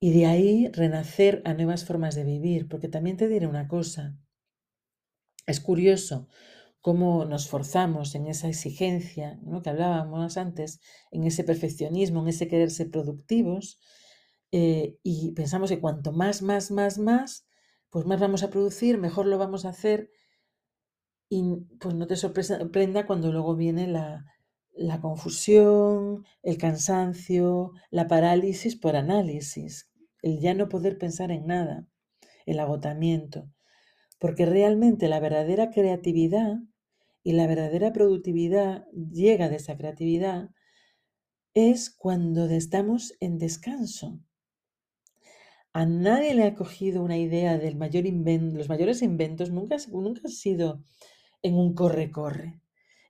Y 0.00 0.12
de 0.18 0.24
ahí 0.24 0.68
renacer 0.72 1.42
a 1.44 1.52
nuevas 1.52 1.84
formas 1.84 2.14
de 2.14 2.24
vivir, 2.24 2.66
porque 2.66 2.88
también 2.88 3.18
te 3.18 3.28
diré 3.28 3.46
una 3.46 3.68
cosa. 3.68 4.16
Es 5.46 5.60
curioso 5.60 6.30
cómo 6.82 7.24
nos 7.24 7.48
forzamos 7.48 8.14
en 8.14 8.26
esa 8.26 8.48
exigencia 8.48 9.38
¿no? 9.42 9.62
que 9.62 9.70
hablábamos 9.70 10.36
antes, 10.36 10.80
en 11.10 11.24
ese 11.24 11.44
perfeccionismo, 11.44 12.20
en 12.20 12.28
ese 12.28 12.48
querer 12.48 12.70
ser 12.70 12.90
productivos, 12.90 13.80
eh, 14.50 14.98
y 15.02 15.30
pensamos 15.32 15.70
que 15.70 15.80
cuanto 15.80 16.12
más, 16.12 16.42
más, 16.42 16.70
más, 16.70 16.98
más, 16.98 17.46
pues 17.88 18.04
más 18.04 18.20
vamos 18.20 18.42
a 18.42 18.50
producir, 18.50 18.98
mejor 18.98 19.26
lo 19.26 19.38
vamos 19.38 19.64
a 19.64 19.70
hacer, 19.70 20.10
y 21.30 21.42
pues 21.80 21.94
no 21.94 22.06
te 22.06 22.16
sorprenda 22.16 23.06
cuando 23.06 23.32
luego 23.32 23.56
viene 23.56 23.86
la, 23.86 24.26
la 24.74 25.00
confusión, 25.00 26.24
el 26.42 26.58
cansancio, 26.58 27.72
la 27.90 28.08
parálisis 28.08 28.76
por 28.76 28.96
análisis, 28.96 29.88
el 30.20 30.40
ya 30.40 30.52
no 30.54 30.68
poder 30.68 30.98
pensar 30.98 31.30
en 31.30 31.46
nada, 31.46 31.86
el 32.44 32.58
agotamiento. 32.58 33.48
Porque 34.18 34.46
realmente 34.46 35.08
la 35.08 35.20
verdadera 35.20 35.70
creatividad 35.70 36.58
y 37.22 37.32
la 37.32 37.46
verdadera 37.46 37.92
productividad 37.92 38.86
llega 38.92 39.48
de 39.48 39.56
esa 39.56 39.76
creatividad 39.76 40.50
es 41.54 41.90
cuando 41.90 42.46
estamos 42.46 43.14
en 43.20 43.38
descanso. 43.38 44.20
A 45.74 45.86
nadie 45.86 46.34
le 46.34 46.44
ha 46.44 46.54
cogido 46.54 47.02
una 47.02 47.16
idea 47.16 47.58
del 47.58 47.76
mayor 47.76 48.04
los 48.06 48.68
mayores 48.68 49.02
inventos 49.02 49.50
nunca, 49.50 49.76
nunca 49.90 50.20
han 50.24 50.30
sido 50.30 50.84
en 51.42 51.54
un 51.54 51.74
corre-corre, 51.74 52.60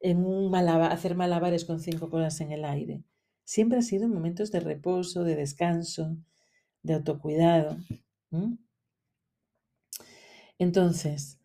en 0.01 0.25
un 0.25 0.55
hacer 0.55 1.15
malabares 1.15 1.65
con 1.65 1.81
cinco 1.81 2.09
cosas 2.09 2.41
en 2.41 2.53
el 2.53 2.65
aire. 2.65 3.03
Siempre 3.45 3.79
ha 3.79 3.83
sido 3.83 4.05
en 4.05 4.15
momentos 4.15 4.53
de 4.53 4.61
reposo, 4.61 5.25
de 5.25 5.35
descanso, 5.35 6.17
de 6.83 6.95
autocuidado. 6.95 7.77
Entonces, 10.59 11.41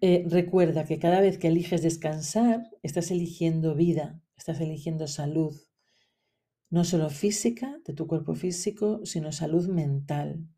eh, 0.00 0.24
recuerda 0.28 0.84
que 0.84 0.98
cada 0.98 1.20
vez 1.20 1.38
que 1.38 1.48
eliges 1.48 1.82
descansar, 1.82 2.70
estás 2.82 3.10
eligiendo 3.10 3.74
vida, 3.74 4.20
estás 4.36 4.60
eligiendo 4.60 5.06
salud, 5.06 5.54
no 6.70 6.84
solo 6.84 7.10
física, 7.10 7.80
de 7.84 7.94
tu 7.94 8.06
cuerpo 8.06 8.34
físico, 8.34 9.00
sino 9.04 9.32
salud 9.32 9.68
mental. 9.68 10.48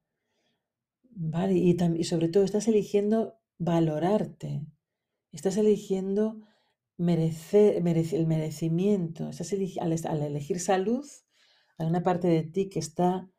¿Vale? 1.12 1.54
Y, 1.54 1.76
y 1.96 2.04
sobre 2.04 2.28
todo 2.28 2.44
estás 2.44 2.68
eligiendo 2.68 3.40
valorarte, 3.58 4.66
estás 5.32 5.56
eligiendo 5.56 6.40
merecer, 7.00 7.76
el 7.76 8.26
merecimiento, 8.26 9.30
estás 9.30 9.52
al, 9.52 10.22
elegir 10.22 10.60
salud, 10.60 11.06
hay 11.78 11.86
una 11.86 12.02
parte 12.02 12.28
de 12.28 12.42
ti 12.42 12.68
que 12.68 12.78
está 12.78 13.30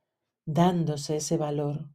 dándose 0.46 1.17
ese 1.17 1.38
valor. 1.38 1.89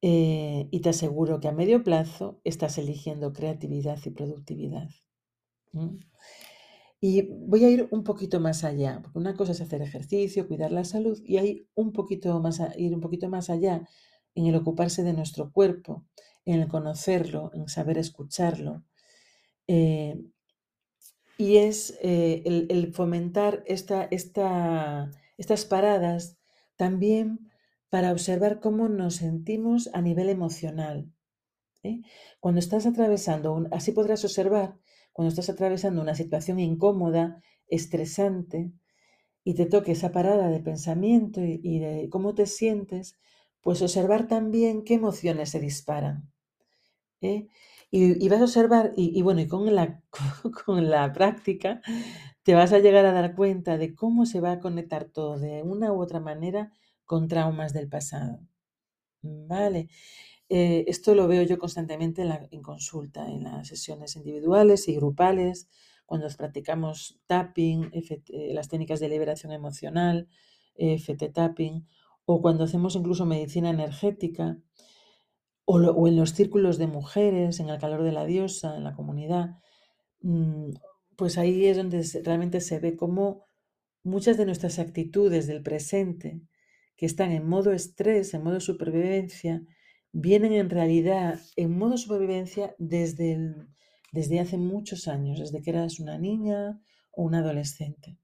Eh, 0.00 0.68
y 0.70 0.80
te 0.80 0.90
aseguro 0.90 1.40
que 1.40 1.48
a 1.48 1.52
medio 1.52 1.82
plazo 1.82 2.40
estás 2.44 2.78
eligiendo 2.78 3.32
creatividad 3.32 3.98
y 4.04 4.10
productividad. 4.10 4.88
Y 7.00 7.22
voy 7.22 7.64
a 7.64 7.70
ir 7.70 7.88
un 7.90 8.04
poquito 8.04 8.40
más 8.40 8.64
allá, 8.64 9.00
porque 9.02 9.18
una 9.18 9.34
cosa 9.34 9.52
es 9.52 9.60
hacer 9.60 9.82
ejercicio, 9.82 10.48
cuidar 10.48 10.72
la 10.72 10.84
salud, 10.84 11.20
y 11.24 11.38
hay 11.38 11.68
un 11.74 11.92
poquito 11.92 12.40
más 12.40 12.60
ir 12.76 12.94
un 12.94 13.00
poquito 13.00 13.28
más 13.28 13.50
allá 13.50 13.88
en 14.34 14.46
el 14.46 14.54
ocuparse 14.54 15.02
de 15.02 15.12
nuestro 15.12 15.52
cuerpo, 15.52 16.06
en 16.44 16.60
el 16.60 16.68
conocerlo, 16.68 17.50
en 17.54 17.68
saber 17.68 17.98
escucharlo. 17.98 18.84
Eh, 19.66 20.20
y 21.36 21.58
es 21.58 21.96
eh, 22.02 22.42
el, 22.44 22.92
fomentar 22.92 23.62
esta, 23.66 24.04
esta, 24.10 25.10
estas 25.36 25.64
paradas 25.64 26.36
también 26.76 27.50
para 27.90 28.12
observar 28.12 28.60
cómo 28.60 28.88
nos 28.88 29.16
sentimos 29.16 29.88
a 29.92 30.02
nivel 30.02 30.28
emocional. 30.28 31.10
¿eh? 31.82 32.02
Cuando 32.40 32.60
estás 32.60 32.86
atravesando, 32.86 33.66
así 33.70 33.92
podrás 33.92 34.24
observar, 34.24 34.76
cuando 35.12 35.30
estás 35.30 35.48
atravesando 35.48 36.02
una 36.02 36.14
situación 36.14 36.60
incómoda, 36.60 37.42
estresante, 37.68 38.72
y 39.44 39.54
te 39.54 39.66
toque 39.66 39.92
esa 39.92 40.12
parada 40.12 40.48
de 40.50 40.60
pensamiento 40.60 41.40
y, 41.42 41.78
de 41.78 42.08
cómo 42.10 42.34
te 42.34 42.44
sientes, 42.44 43.16
pues 43.62 43.80
observar 43.80 44.28
también 44.28 44.84
qué 44.84 44.94
emociones 44.94 45.50
se 45.50 45.60
disparan. 45.60 46.30
¿eh? 47.22 47.48
Y, 47.90 48.28
vas 48.28 48.40
a 48.40 48.44
observar, 48.44 48.92
y, 48.94 49.22
bueno, 49.22 49.40
y 49.40 49.48
con 49.48 49.74
la, 49.74 50.02
con 50.66 50.90
la 50.90 51.12
práctica, 51.14 51.80
te 52.42 52.54
vas 52.54 52.74
a 52.74 52.78
llegar 52.78 53.06
a 53.06 53.12
dar 53.12 53.34
cuenta 53.34 53.78
de 53.78 53.94
cómo 53.94 54.26
se 54.26 54.40
va 54.40 54.52
a 54.52 54.60
conectar 54.60 55.06
todo 55.06 55.38
de 55.38 55.62
una 55.62 55.92
u 55.94 56.02
otra 56.02 56.20
manera 56.20 56.72
con 57.08 57.26
traumas 57.26 57.72
del 57.72 57.88
pasado. 57.88 58.38
¿Vale? 59.22 59.88
Eh, 60.50 60.84
esto 60.88 61.14
lo 61.14 61.26
veo 61.26 61.42
yo 61.42 61.58
constantemente 61.58 62.22
en, 62.50 62.62
consulta, 62.62 63.26
en 63.26 63.44
las 63.44 63.68
sesiones 63.68 64.14
individuales 64.14 64.88
y 64.88 64.94
grupales, 64.94 65.68
cuando 66.04 66.28
practicamos 66.36 67.18
tapping, 67.26 67.90
eh, 67.92 68.52
las 68.52 68.68
técnicas 68.68 69.00
de 69.00 69.08
liberación 69.08 69.52
emocional, 69.52 70.28
FT 70.76 71.30
tapping, 71.30 71.88
o 72.26 72.42
cuando 72.42 72.64
hacemos 72.64 72.94
incluso 72.94 73.24
medicina 73.24 73.70
energética, 73.70 74.58
o, 75.64 76.08
en 76.08 76.16
los 76.16 76.32
círculos 76.32 76.76
de 76.76 76.88
mujeres, 76.88 77.58
en 77.58 77.70
el 77.70 77.78
calor 77.78 78.02
de 78.02 78.12
la 78.12 78.26
diosa, 78.26 78.76
en 78.76 78.84
la 78.84 78.94
comunidad, 78.94 79.56
mm, 80.20 80.72
pues 81.16 81.38
ahí 81.38 81.64
es 81.64 81.78
donde 81.78 82.04
realmente 82.22 82.60
se 82.60 82.78
ve 82.80 82.96
cómo 82.96 83.46
muchas 84.02 84.36
de 84.36 84.44
nuestras 84.44 84.78
actitudes 84.78 85.46
del 85.46 85.62
presente, 85.62 86.42
que 86.98 87.06
están 87.06 87.30
en 87.30 87.48
modo 87.48 87.72
estrés, 87.72 88.34
en 88.34 88.42
modo 88.42 88.58
supervivencia, 88.60 89.62
vienen 90.12 90.52
en 90.52 90.68
realidad 90.68 91.40
en 91.54 91.78
modo 91.78 91.96
supervivencia 91.96 92.74
desde, 92.78 93.54
desde 94.12 94.40
hace 94.40 94.58
muchos 94.58 95.06
años, 95.06 95.38
desde 95.38 95.62
que 95.62 95.70
eras 95.70 96.00
una 96.00 96.18
niña 96.18 96.82
o 97.12 97.22
un 97.22 97.36
adolescente. 97.36 98.18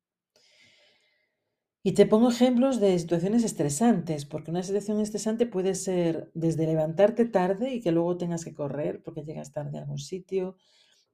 Y 1.84 1.92
te 1.92 2.06
pongo 2.06 2.30
ejemplos 2.30 2.80
de 2.80 2.98
situaciones 2.98 3.44
estresantes, 3.44 4.24
porque 4.24 4.50
una 4.50 4.62
situación 4.64 4.98
estresante 5.00 5.46
puede 5.46 5.76
ser 5.76 6.32
desde 6.34 6.66
levantarte 6.66 7.26
tarde 7.26 7.74
y 7.74 7.80
que 7.80 7.92
luego 7.92 8.16
tengas 8.16 8.44
que 8.44 8.54
correr 8.54 9.02
porque 9.04 9.22
llegas 9.22 9.52
tarde 9.52 9.78
a 9.78 9.82
algún 9.82 9.98
sitio 9.98 10.56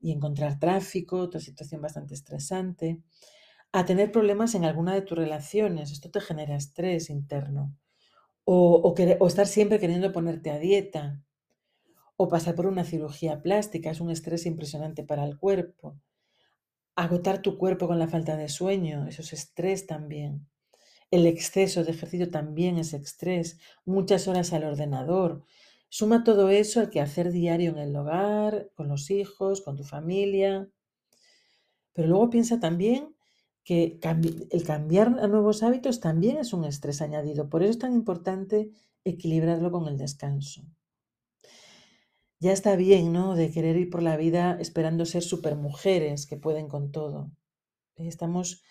y 0.00 0.12
encontrar 0.12 0.59
tráfico, 0.59 1.19
otra 1.19 1.40
situación 1.40 1.83
bastante 1.83 2.14
estresante, 2.14 3.02
a 3.73 3.85
tener 3.85 4.11
problemas 4.11 4.55
en 4.55 4.65
alguna 4.65 4.95
de 4.95 5.03
tus 5.03 5.17
relaciones. 5.17 5.93
Esto 5.93 6.11
te 6.11 6.21
genera 6.21 6.57
estrés 6.57 7.11
interno. 7.11 7.77
O, 8.45 8.83
o, 8.83 9.27
estar 9.27 9.47
siempre 9.47 9.79
queriendo 9.79 10.12
ponerte 10.12 10.50
a 10.50 10.59
dieta. 10.59 11.23
O 12.17 12.29
pasar 12.29 12.55
por 12.55 12.67
una 12.67 12.85
cirugía 12.85 13.43
plástica. 13.43 13.91
Es 13.91 14.00
un 14.00 14.11
estrés 14.11 14.47
impresionante 14.47 15.05
para 15.05 15.25
el 15.25 15.39
cuerpo. 15.39 15.97
Agotar 16.97 17.43
tu 17.43 17.57
cuerpo 17.59 17.87
con 17.87 17.99
la 17.99 18.09
falta 18.09 18.37
de 18.37 18.49
sueño. 18.49 19.07
Eso 19.07 19.23
es 19.23 19.33
estrés 19.33 19.87
también. 19.87 20.49
El 21.11 21.27
exceso 21.27 21.85
de 21.85 21.93
ejercicio 21.93 22.31
también 22.31 22.77
es 22.77 22.93
estrés. 22.93 23.59
Muchas 23.85 24.27
horas 24.27 24.53
al 24.53 24.65
ordenador. 24.65 25.45
Suma 25.89 26.25
todo 26.25 26.50
eso 26.50 26.81
al 26.81 26.91
quehacer 26.91 27.33
diario 27.33 27.71
en 27.73 27.79
el 27.79 27.97
hogar, 27.97 28.71
con 28.75 28.89
los 28.89 29.11
hijos, 29.11 29.61
con 29.61 29.77
tu 29.77 29.85
familia. 29.85 30.69
Pero 31.93 32.09
luego 32.09 32.31
piensa 32.31 32.61
también 32.61 33.17
el 33.71 34.65
cambiar 34.65 35.21
a 35.21 35.29
nuevos 35.29 35.62
hábitos 35.62 36.00
también 36.00 36.39
es 36.39 36.53
un 36.53 36.65
estrés 36.65 37.00
añadido. 37.03 37.49
Por 37.49 37.62
eso 37.62 37.71
es 37.71 37.79
tan 37.79 37.95
importante 37.95 38.71
equilibrarlo 39.05 39.71
con 39.71 39.87
el 39.87 39.97
descanso. 39.97 40.65
Ya 42.41 42.53
está 42.53 42.75
bien, 42.75 43.12
¿no? 43.12 43.37
De 43.37 43.53
querer 43.53 43.77
ir 43.77 43.89
por 43.91 44.03
la 44.03 44.17
vida 44.17 44.57
esperando 44.61 45.05
ser 45.05 45.23
supermujeres 45.23 46.27
que 46.27 46.37
pueden 46.37 46.69
con 46.69 46.91
todo. 46.91 47.31
Estamos 47.95 48.62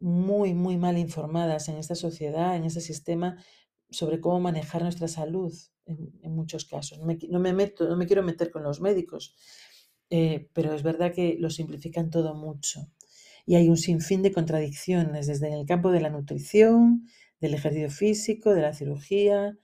muy, 0.00 0.54
muy 0.54 0.78
mal 0.78 0.96
informadas 0.96 1.68
en 1.68 1.76
esta 1.76 1.94
sociedad, 1.94 2.56
en 2.56 2.64
este 2.64 2.80
sistema, 2.80 3.44
sobre 3.90 4.20
cómo 4.20 4.40
manejar 4.40 4.82
nuestra 4.82 5.08
salud 5.08 5.52
en, 5.84 6.32
muchos 6.32 6.64
casos. 6.64 7.00
No 7.00 7.40
me, 7.40 7.52
meto, 7.52 7.86
no 7.86 7.96
me 7.96 8.06
quiero 8.06 8.22
meter 8.22 8.50
con 8.50 8.62
los 8.62 8.80
médicos, 8.80 9.34
eh, 10.08 10.48
pero 10.54 10.72
es 10.72 10.82
verdad 10.82 11.12
que 11.12 11.36
lo 11.38 11.50
simplifican 11.50 12.10
todo 12.10 12.34
mucho 12.34 12.88
y 13.48 13.56
hay 13.56 13.70
un 13.70 13.78
sinfín 13.78 14.22
de 14.22 14.30
contradicciones, 14.30 15.26
desde 15.26 15.54
el 15.54 15.64
campo 15.64 15.90
de 15.90 16.02
la 16.02 16.10
nutrición, 16.10 17.06
del 17.40 17.54
ejercicio 17.54 17.88
físico, 17.88 18.52
de 18.54 18.60
la 18.60 18.74
cirugía, 18.74 19.56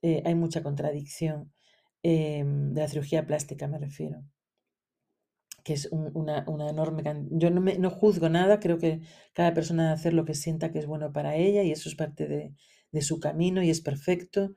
eh, 0.00 0.22
hay 0.24 0.36
mucha 0.36 0.62
contradicción, 0.62 1.52
em, 2.04 2.72
de 2.72 2.80
la 2.82 2.88
cirugía 2.88 3.26
plástica 3.26 3.66
me 3.66 3.78
refiero, 3.78 4.22
que 5.64 5.72
es 5.72 5.88
una, 5.90 6.44
enorme... 6.70 7.02
Yo 7.32 7.50
no, 7.50 7.60
no, 7.60 7.90
juzgo 7.90 8.28
nada, 8.28 8.60
creo 8.60 8.78
que 8.78 9.00
cada 9.32 9.52
persona 9.54 9.82
debe 9.84 9.94
hacer 9.94 10.14
lo 10.14 10.24
que 10.24 10.34
sienta 10.34 10.70
que 10.70 10.78
es 10.78 10.86
bueno 10.86 11.12
para 11.12 11.34
ella 11.34 11.64
y 11.64 11.72
eso 11.72 11.88
es 11.88 11.96
parte 11.96 12.28
de, 12.28 12.54
su 13.02 13.18
camino 13.18 13.60
y 13.60 13.70
es 13.70 13.80
perfecto, 13.80 14.54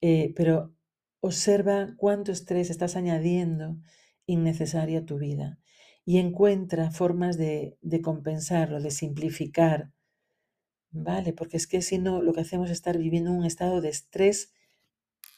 eh, 0.00 0.32
pero 0.36 0.72
observa 1.20 1.94
cuánto 1.96 2.30
estrés 2.30 2.70
estás 2.70 2.94
añadiendo 2.94 3.78
innecesario 4.26 5.00
a 5.00 5.06
tu 5.06 5.18
vida 5.18 5.58
y 6.08 6.18
encuentra 6.18 6.92
formas 6.92 7.36
de, 7.36 7.76
compensarlo, 8.02 8.80
de 8.80 8.92
simplificar, 8.92 9.90
¿vale? 10.92 11.32
Porque 11.32 11.56
es 11.56 11.66
que 11.66 11.82
si 11.82 11.98
no, 11.98 12.22
lo 12.22 12.32
que 12.32 12.42
hacemos 12.42 12.70
es 12.70 12.74
estar 12.74 12.96
viviendo 12.96 13.32
un 13.32 13.44
estado 13.44 13.80
de 13.80 13.88
estrés 13.88 14.54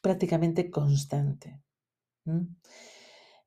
prácticamente 0.03 0.71
constante. 0.71 1.59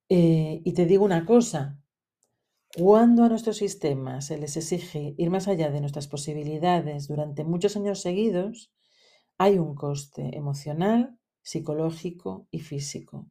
Eh, 0.10 0.62
y 0.66 0.74
te 0.74 0.88
digo 0.88 1.06
una 1.06 1.28
cosa, 1.28 1.80
cuando 2.76 3.24
a 3.24 3.30
nuestros 3.30 3.58
sistemas 3.58 4.26
se 4.26 4.40
les 4.40 4.58
exige 4.58 5.14
ir 5.16 5.30
más 5.30 5.48
allá 5.48 5.70
de 5.70 5.80
nuestras 5.80 6.08
posibilidades 6.08 7.08
durante 7.08 7.44
muchos 7.44 7.76
años 7.78 8.02
seguidos, 8.02 8.74
hay 9.38 9.60
un 9.60 9.76
coste 9.76 10.36
emocional, 10.36 11.20
psicológico 11.44 12.48
y 12.50 12.62
físico. 12.62 13.28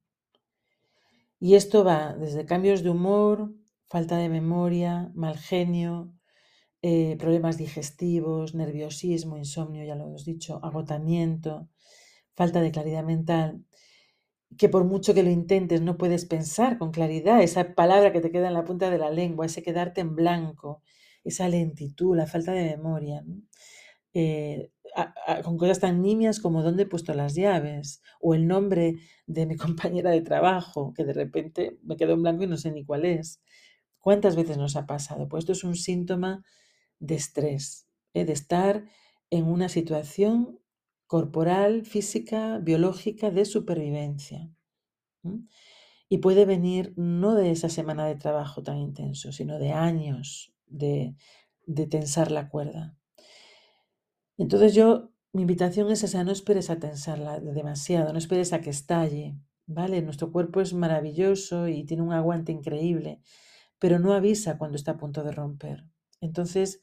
Y 1.40 1.54
esto 1.56 1.82
va 1.82 2.14
desde 2.14 2.46
cambios 2.46 2.84
de 2.84 2.90
humor, 2.90 3.52
falta 3.90 4.16
de 4.16 4.28
memoria, 4.28 5.10
mal 5.14 5.36
genio, 5.36 6.12
eh, 6.82 7.16
problemas 7.18 7.58
digestivos, 7.58 8.54
nerviosismo, 8.54 9.36
insomnio, 9.36 9.84
ya 9.84 9.96
lo 9.96 10.04
hemos 10.06 10.24
dicho, 10.24 10.60
agotamiento, 10.62 11.68
falta 12.34 12.60
de 12.62 12.72
claridad 12.72 13.04
mental, 13.04 13.64
que 14.58 14.68
por 14.68 14.84
mucho 14.84 15.14
que 15.14 15.22
lo 15.22 15.30
intentes 15.30 15.80
no 15.80 15.96
puedes 15.96 16.24
pensar 16.24 16.78
con 16.78 16.90
claridad, 16.92 17.42
esa 17.42 17.74
palabra 17.74 18.12
que 18.12 18.20
te 18.20 18.30
queda 18.32 18.48
en 18.48 18.54
la 18.54 18.64
punta 18.64 18.90
de 18.90 18.98
la 18.98 19.10
lengua, 19.10 19.46
ese 19.46 19.62
quedarte 19.62 20.00
en 20.00 20.14
blanco, 20.16 20.82
esa 21.24 21.48
lentitud, 21.48 22.16
la 22.16 22.26
falta 22.26 22.52
de 22.52 22.76
memoria. 22.76 23.24
Eh, 24.12 24.70
con 25.44 25.56
cosas 25.56 25.78
tan 25.80 26.02
nimias 26.02 26.40
como 26.40 26.62
dónde 26.62 26.82
he 26.82 26.86
puesto 26.86 27.14
las 27.14 27.34
llaves 27.36 28.02
o 28.20 28.34
el 28.34 28.46
nombre 28.48 28.96
de 29.26 29.46
mi 29.46 29.56
compañera 29.64 30.10
de 30.10 30.22
trabajo, 30.22 30.92
que 30.94 31.04
de 31.04 31.12
repente 31.12 31.78
me 31.82 31.96
quedo 31.96 32.14
en 32.14 32.22
blanco 32.22 32.44
y 32.44 32.46
no 32.48 32.56
sé 32.56 32.72
ni 32.72 32.84
cuál 32.84 33.04
es. 33.04 33.40
¿Cuántas 34.00 34.34
veces 34.34 34.56
nos 34.56 34.76
ha 34.76 34.86
pasado? 34.86 35.28
Pues 35.28 35.42
esto 35.42 35.52
es 35.52 35.64
un 35.64 35.76
síntoma 35.76 36.44
de 36.98 37.14
estrés, 37.14 37.86
¿eh? 38.14 38.24
de 38.24 38.32
estar 38.32 38.84
en 39.30 39.46
una 39.46 39.68
situación 39.68 40.58
corporal, 41.06 41.84
física, 41.84 42.58
biológica 42.58 43.30
de 43.30 43.44
supervivencia. 43.44 44.50
Y 46.08 46.18
puede 46.18 46.44
venir 46.44 46.94
no 46.96 47.34
de 47.34 47.50
esa 47.50 47.68
semana 47.68 48.06
de 48.06 48.16
trabajo 48.16 48.62
tan 48.62 48.78
intenso, 48.78 49.32
sino 49.32 49.58
de 49.58 49.72
años 49.72 50.54
de, 50.66 51.14
de 51.66 51.86
tensar 51.86 52.30
la 52.30 52.48
cuerda. 52.48 52.96
Entonces 54.38 54.74
yo, 54.74 55.10
mi 55.32 55.42
invitación 55.42 55.90
es 55.90 56.02
esa, 56.02 56.24
no 56.24 56.32
esperes 56.32 56.70
a 56.70 56.78
tensarla 56.78 57.40
demasiado, 57.40 58.12
no 58.12 58.18
esperes 58.18 58.52
a 58.52 58.60
que 58.60 58.70
estalle, 58.70 59.36
¿vale? 59.66 60.02
Nuestro 60.02 60.32
cuerpo 60.32 60.60
es 60.60 60.72
maravilloso 60.72 61.68
y 61.68 61.84
tiene 61.84 62.02
un 62.02 62.12
aguante 62.12 62.50
increíble, 62.50 63.20
pero 63.80 63.98
no 63.98 64.12
avisa 64.12 64.58
cuando 64.58 64.76
está 64.76 64.92
a 64.92 64.98
punto 64.98 65.24
de 65.24 65.32
romper. 65.32 65.84
Entonces 66.20 66.80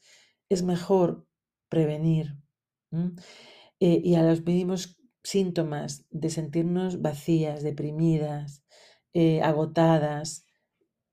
es 0.50 0.62
mejor 0.62 1.26
prevenir. 1.70 2.36
Eh, 3.80 4.02
y 4.04 4.14
a 4.16 4.22
los 4.22 4.44
mismos 4.44 5.00
síntomas 5.22 6.06
de 6.10 6.28
sentirnos 6.28 7.00
vacías, 7.00 7.62
deprimidas, 7.62 8.64
eh, 9.14 9.40
agotadas, 9.40 10.44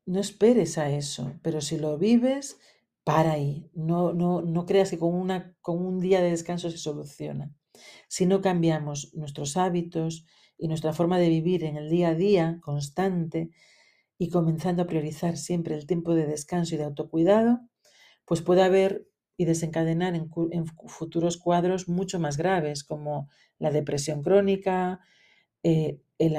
no 0.05 0.19
esperes 0.19 0.77
a 0.77 0.89
eso, 0.89 1.39
pero 1.41 1.61
si 1.61 1.77
lo 1.77 1.97
vives, 1.97 2.59
para 3.05 3.33
ahí. 3.33 3.69
No, 3.73 4.13
no, 4.13 4.41
no 4.41 4.65
creas 4.65 4.89
que 4.89 4.99
con, 4.99 5.13
un 5.13 5.99
día 5.99 6.21
de 6.21 6.31
descanso 6.31 6.69
se 6.69 6.77
soluciona. 6.77 7.53
Si 8.07 8.25
no 8.25 8.41
cambiamos 8.41 9.13
nuestros 9.13 9.57
hábitos 9.57 10.25
y 10.57 10.67
nuestra 10.67 10.91
forma 10.91 11.19
de 11.19 11.29
vivir 11.29 11.63
en 11.63 11.77
el 11.77 11.89
día 11.89 12.09
a 12.09 12.15
día 12.15 12.59
constante, 12.61 13.51
y 14.17 14.29
comenzando 14.29 14.83
a 14.83 14.87
priorizar 14.87 15.37
siempre 15.37 15.75
el 15.75 15.85
tiempo 15.85 16.15
de 16.15 16.25
descanso 16.25 16.75
y 16.75 16.77
de 16.77 16.85
autocuidado, 16.85 17.59
pues 18.25 18.41
puede 18.41 18.63
haber 18.63 19.07
y 19.37 19.45
desencadenar 19.45 20.15
en, 20.15 20.29
futuros 20.87 21.37
cuadros 21.37 21.89
mucho 21.89 22.19
más 22.19 22.37
graves 22.37 22.83
como 22.83 23.29
la 23.59 23.71
depresión 23.71 24.21
crónica, 24.21 25.01
eh, 25.63 25.99
el, 26.17 26.37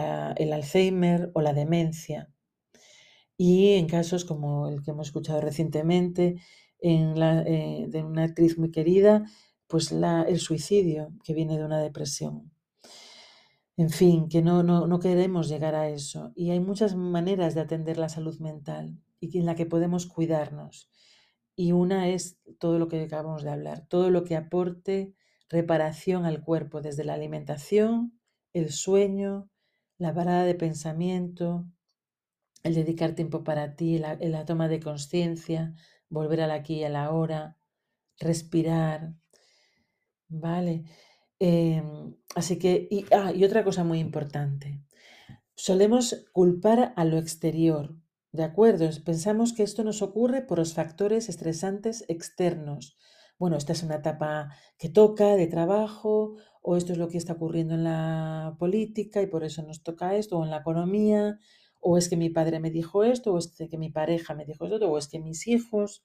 Alzheimer 0.53 1.31
o 1.35 1.43
la 1.43 1.53
demencia. 1.53 2.33
Y 3.37 3.75
en 3.75 3.87
casos 3.87 4.25
como 4.25 4.69
el 4.69 4.83
que 4.83 4.93
hemos 4.93 5.09
escuchado 5.09 5.43
recientemente 5.43 6.37
en 6.81 7.21
eh, 7.23 7.87
de 7.89 8.03
una 8.03 8.25
actriz 8.25 8.57
muy 8.57 8.71
querida, 8.71 9.25
pues 9.67 9.93
el 9.93 10.41
suicidio 10.41 11.13
que 11.23 11.35
viene 11.35 11.59
de 11.59 11.65
una 11.65 11.81
depresión. 11.81 12.51
En 13.79 13.91
fin, 13.91 14.29
que 14.29 14.41
no, 14.43 14.63
no, 14.63 14.99
queremos 15.01 15.49
llegar 15.49 15.75
a 15.75 15.89
eso. 15.89 16.33
Y 16.35 16.51
hay 16.51 16.61
muchas 16.61 16.97
maneras 16.97 17.55
de 17.55 17.61
atender 17.61 17.99
la 17.99 18.09
salud 18.09 18.39
mental 18.41 18.99
y 19.21 19.39
en 19.39 19.47
la 19.47 19.55
que 19.55 19.67
podemos 19.67 20.07
cuidarnos. 20.07 20.91
Y 21.57 21.73
una 21.73 22.09
es 22.09 22.39
todo 22.59 22.79
lo 22.79 22.89
que 22.89 23.03
acabamos 23.03 23.43
de 23.43 23.51
hablar, 23.51 23.87
todo 23.89 24.11
lo 24.11 24.25
que 24.25 24.37
aporte 24.37 25.15
reparación 25.49 26.25
al 26.25 26.43
cuerpo, 26.43 26.81
desde 26.81 27.05
la 27.05 27.15
alimentación, 27.15 28.19
el 28.53 28.71
sueño, 28.73 29.51
la 29.99 30.15
parada 30.15 30.45
de 30.45 30.55
pensamiento, 30.55 31.67
el 32.63 32.75
dedicar 32.75 33.15
tiempo 33.15 33.45
para 33.45 33.77
ti, 33.77 33.99
la, 33.99 34.17
la 34.21 34.45
toma 34.45 34.69
de 34.69 34.81
conciencia, 34.81 35.75
volver 36.09 36.41
al 36.41 36.51
aquí 36.51 36.77
y 36.77 36.85
a 36.85 36.89
la 36.89 37.11
hora, 37.11 37.59
respirar, 38.19 39.15
¿vale? 40.29 40.85
Em, 41.39 42.15
así 42.35 42.59
que, 42.59 42.89
y, 42.91 43.05
ah, 43.13 43.33
y 43.33 43.45
otra 43.45 43.65
cosa 43.65 43.85
muy 43.85 43.99
importante, 43.99 44.81
solemos 45.55 46.27
culpar 46.33 46.93
a 46.97 47.05
lo 47.05 47.19
exterior, 47.19 47.95
¿de 48.33 48.45
acuerdo? 48.45 48.89
Pensamos 49.05 49.53
que 49.53 49.63
esto 49.63 49.85
nos 49.85 50.03
ocurre 50.03 50.43
por 50.43 50.59
los 50.59 50.75
factores 50.75 51.29
estresantes 51.29 52.05
externos. 52.09 52.97
Bueno, 53.39 53.57
esta 53.57 53.73
es 53.73 53.83
una 53.83 53.97
etapa 53.97 54.51
que 54.79 54.89
toca 54.89 55.37
de 55.37 55.47
trabajo, 55.47 56.37
o 56.63 56.77
esto 56.77 56.93
es 56.93 56.99
lo 56.99 57.09
que 57.09 57.19
está 57.19 57.35
ocurriendo 57.35 57.75
en 57.75 57.85
la 57.85 58.57
política 58.59 59.23
y 59.23 59.27
por 59.27 59.45
eso 59.45 59.63
nos 59.63 59.83
toca 59.83 60.17
esto, 60.17 60.39
o 60.39 60.45
en 60.45 60.51
la 60.51 60.59
economía, 60.59 61.39
o 61.81 61.99
es 61.99 62.09
que 62.09 62.17
mi 62.17 62.31
padre 62.31 62.61
me 62.61 62.71
dijo 62.71 63.05
esto, 63.05 63.35
o 63.35 63.39
es 63.39 63.55
que 63.71 63.79
mi 63.79 63.91
pareja 63.91 64.35
me 64.35 64.47
dijo 64.47 64.65
esto, 64.65 64.91
o 64.91 64.99
es 64.99 65.09
que 65.09 65.21
mis 65.21 65.47
hijos. 65.47 66.03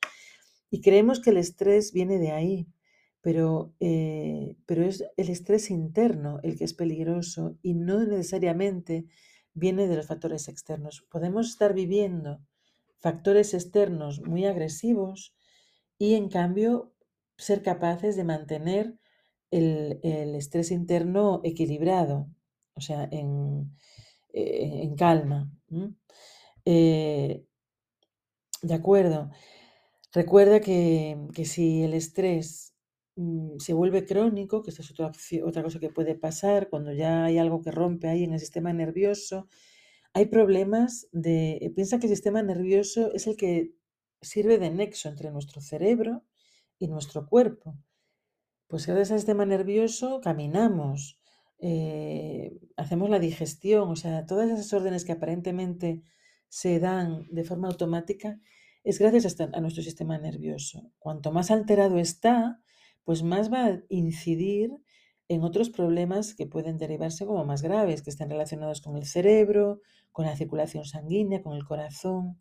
Y 0.69 0.81
creemos 0.81 1.19
que 1.21 1.31
el 1.31 1.37
estrés 1.37 1.91
viene 1.93 2.19
de 2.19 2.31
ahí, 2.31 2.67
pero, 3.21 3.73
eh, 3.79 4.55
pero 4.65 4.83
es 4.83 5.05
el 5.17 5.29
estrés 5.29 5.69
interno 5.69 6.39
el 6.43 6.57
que 6.57 6.65
es 6.65 6.73
peligroso 6.73 7.57
y 7.61 7.75
no 7.75 8.03
necesariamente 8.03 9.05
viene 9.53 9.87
de 9.87 9.95
los 9.95 10.07
factores 10.07 10.47
externos. 10.47 11.05
Podemos 11.09 11.49
estar 11.49 11.73
viviendo 11.73 12.41
factores 12.99 13.53
externos 13.53 14.21
muy 14.21 14.45
agresivos 14.45 15.35
y 15.97 16.15
en 16.15 16.29
cambio 16.29 16.93
ser 17.37 17.61
capaces 17.63 18.15
de 18.15 18.23
mantener 18.23 18.95
el, 19.51 19.99
estrés 20.35 20.71
interno 20.71 21.41
equilibrado, 21.43 22.27
o 22.73 22.81
sea, 22.81 23.07
en, 23.11 23.75
eh, 24.33 24.89
calma. 24.97 25.51
Eh, 26.65 27.43
de 28.61 28.73
acuerdo. 28.73 29.31
Recuerda 30.13 30.59
que, 30.59 31.17
si 31.45 31.83
el 31.83 31.93
estrés 31.93 32.70
mm, 33.15 33.57
se 33.59 33.73
vuelve 33.73 34.05
crónico, 34.05 34.63
que 34.63 34.71
esta 34.71 34.81
es 34.81 34.91
otra, 34.91 35.11
otra 35.43 35.63
cosa 35.63 35.79
que 35.79 35.89
puede 35.89 36.15
pasar 36.15 36.69
cuando 36.69 36.93
ya 36.93 37.25
hay 37.25 37.37
algo 37.37 37.61
que 37.61 37.71
rompe 37.71 38.07
ahí 38.07 38.23
en 38.23 38.33
el 38.33 38.39
sistema 38.39 38.73
nervioso, 38.73 39.47
hay 40.13 40.25
problemas 40.25 41.07
de... 41.11 41.71
Piensa 41.75 41.99
que 41.99 42.07
el 42.07 42.13
sistema 42.13 42.43
nervioso 42.43 43.13
es 43.13 43.27
el 43.27 43.37
que 43.37 43.73
sirve 44.21 44.57
de 44.57 44.69
nexo 44.69 45.09
entre 45.09 45.31
nuestro 45.31 45.61
cerebro 45.61 46.23
y 46.79 46.87
nuestro 46.87 47.27
cuerpo. 47.27 47.77
Pues 48.67 48.87
gracias 48.87 49.11
al 49.11 49.19
sistema 49.19 49.45
nervioso 49.45 50.21
caminamos, 50.21 51.19
eh, 51.59 52.59
hacemos 52.77 53.09
la 53.09 53.19
digestión, 53.19 53.89
o 53.89 53.95
sea, 53.95 54.25
todas 54.25 54.49
esas 54.49 54.71
órdenes 54.73 55.05
que 55.05 55.11
aparentemente 55.11 56.03
se 56.49 56.79
dan 56.79 57.27
de 57.31 57.43
forma 57.43 57.67
automática 57.67 58.39
es 58.83 58.99
gracias 58.99 59.39
a, 59.39 59.59
nuestro 59.61 59.83
sistema 59.83 60.17
nervioso. 60.17 60.91
Cuanto 60.99 61.31
más 61.31 61.51
alterado 61.51 61.97
está, 61.99 62.61
pues 63.03 63.23
más 63.23 63.51
va 63.51 63.65
a 63.65 63.81
incidir 63.89 64.71
en 65.27 65.43
otros 65.43 65.69
problemas 65.69 66.35
que 66.35 66.45
pueden 66.45 66.77
derivarse 66.77 67.25
como 67.25 67.45
más 67.45 67.61
graves, 67.61 68.01
que 68.01 68.09
están 68.09 68.29
relacionados 68.29 68.81
con 68.81 68.97
el 68.97 69.05
cerebro, 69.05 69.81
con 70.11 70.25
la 70.25 70.35
circulación 70.35 70.85
sanguínea, 70.85 71.41
con 71.41 71.55
el 71.55 71.63
corazón, 71.63 72.37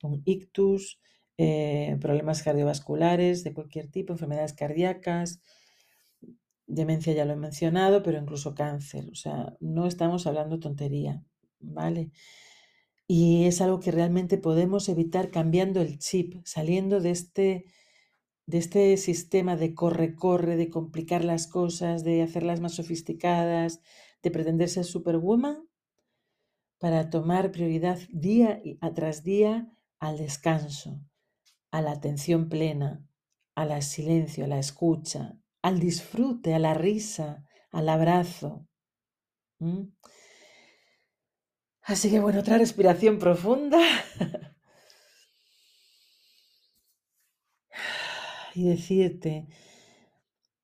con 0.00 0.22
ictus, 0.24 0.98
eh, 1.38 1.96
problemas 2.00 2.42
cardiovasculares 2.42 3.44
de 3.44 3.54
cualquier 3.54 3.88
tipo, 3.88 4.12
enfermedades 4.12 4.54
cardíacas, 4.54 5.40
demencia 6.66 7.12
ya 7.12 7.24
lo 7.24 7.34
he 7.34 7.36
mencionado, 7.36 8.02
pero 8.02 8.18
incluso 8.18 8.54
cáncer. 8.54 9.08
O 9.10 9.14
sea, 9.14 9.56
no 9.60 9.86
estamos 9.86 10.26
hablando 10.26 10.58
tontería, 10.58 11.22
¿vale? 11.60 12.10
Y 13.06 13.44
es 13.44 13.60
algo 13.60 13.80
que 13.80 13.92
realmente 13.92 14.38
podemos 14.38 14.88
evitar 14.88 15.30
cambiando 15.30 15.80
el 15.80 15.98
chip, 15.98 16.34
saliendo 16.44 17.00
de 17.00 17.10
este, 17.10 17.64
de 18.46 18.58
este 18.58 18.96
sistema 18.96 19.56
de 19.56 19.74
corre-corre, 19.74 20.56
de 20.56 20.70
complicar 20.70 21.24
las 21.24 21.48
cosas, 21.48 22.04
de 22.04 22.22
hacerlas 22.22 22.60
más 22.60 22.74
sofisticadas, 22.74 23.80
de 24.22 24.30
pretender 24.30 24.68
ser 24.68 24.84
superwoman, 24.84 25.68
para 26.78 27.10
tomar 27.10 27.50
prioridad 27.50 27.98
día 28.10 28.62
tras 28.94 29.24
día 29.24 29.72
al 29.98 30.18
descanso, 30.18 31.00
a 31.70 31.80
la 31.82 31.92
atención 31.92 32.48
plena, 32.48 33.04
al 33.54 33.82
silencio, 33.82 34.44
a 34.44 34.48
la 34.48 34.58
escucha, 34.58 35.38
al 35.62 35.80
disfrute, 35.80 36.54
a 36.54 36.58
la 36.58 36.74
risa, 36.74 37.44
al 37.72 37.88
abrazo. 37.88 38.68
Así 41.82 42.10
que 42.10 42.20
bueno, 42.20 42.40
otra 42.40 42.58
respiración 42.58 43.18
profunda. 43.18 43.80
y 48.56 48.68
decirte, 48.68 49.46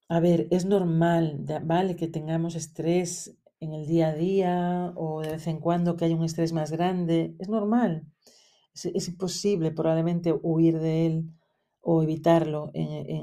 a 0.09 0.21
ver, 0.21 0.49
es 0.51 0.65
normal, 0.65 1.45
¿vale? 1.65 1.97
Que 1.97 2.09
tengamos 2.09 2.55
estrés 2.55 3.37
en 3.61 3.73
el 3.73 3.87
día 3.87 4.09
a 4.09 4.15
día 4.15 4.93
o 4.97 5.23
de 5.23 5.31
vez 5.31 5.47
en 5.47 5.59
cuando 5.61 5.97
que 5.97 6.05
haya 6.05 6.17
un 6.17 6.25
estrés 6.25 6.53
más 6.53 6.73
grande. 6.73 7.37
Es 7.39 7.49
normal. 7.49 8.07
Es, 8.75 9.09
imposible 9.09 9.71
probablemente 9.71 10.35
huir 10.43 10.79
de 10.81 11.07
él 11.07 11.31
o 11.81 12.03
evitarlo 12.03 12.73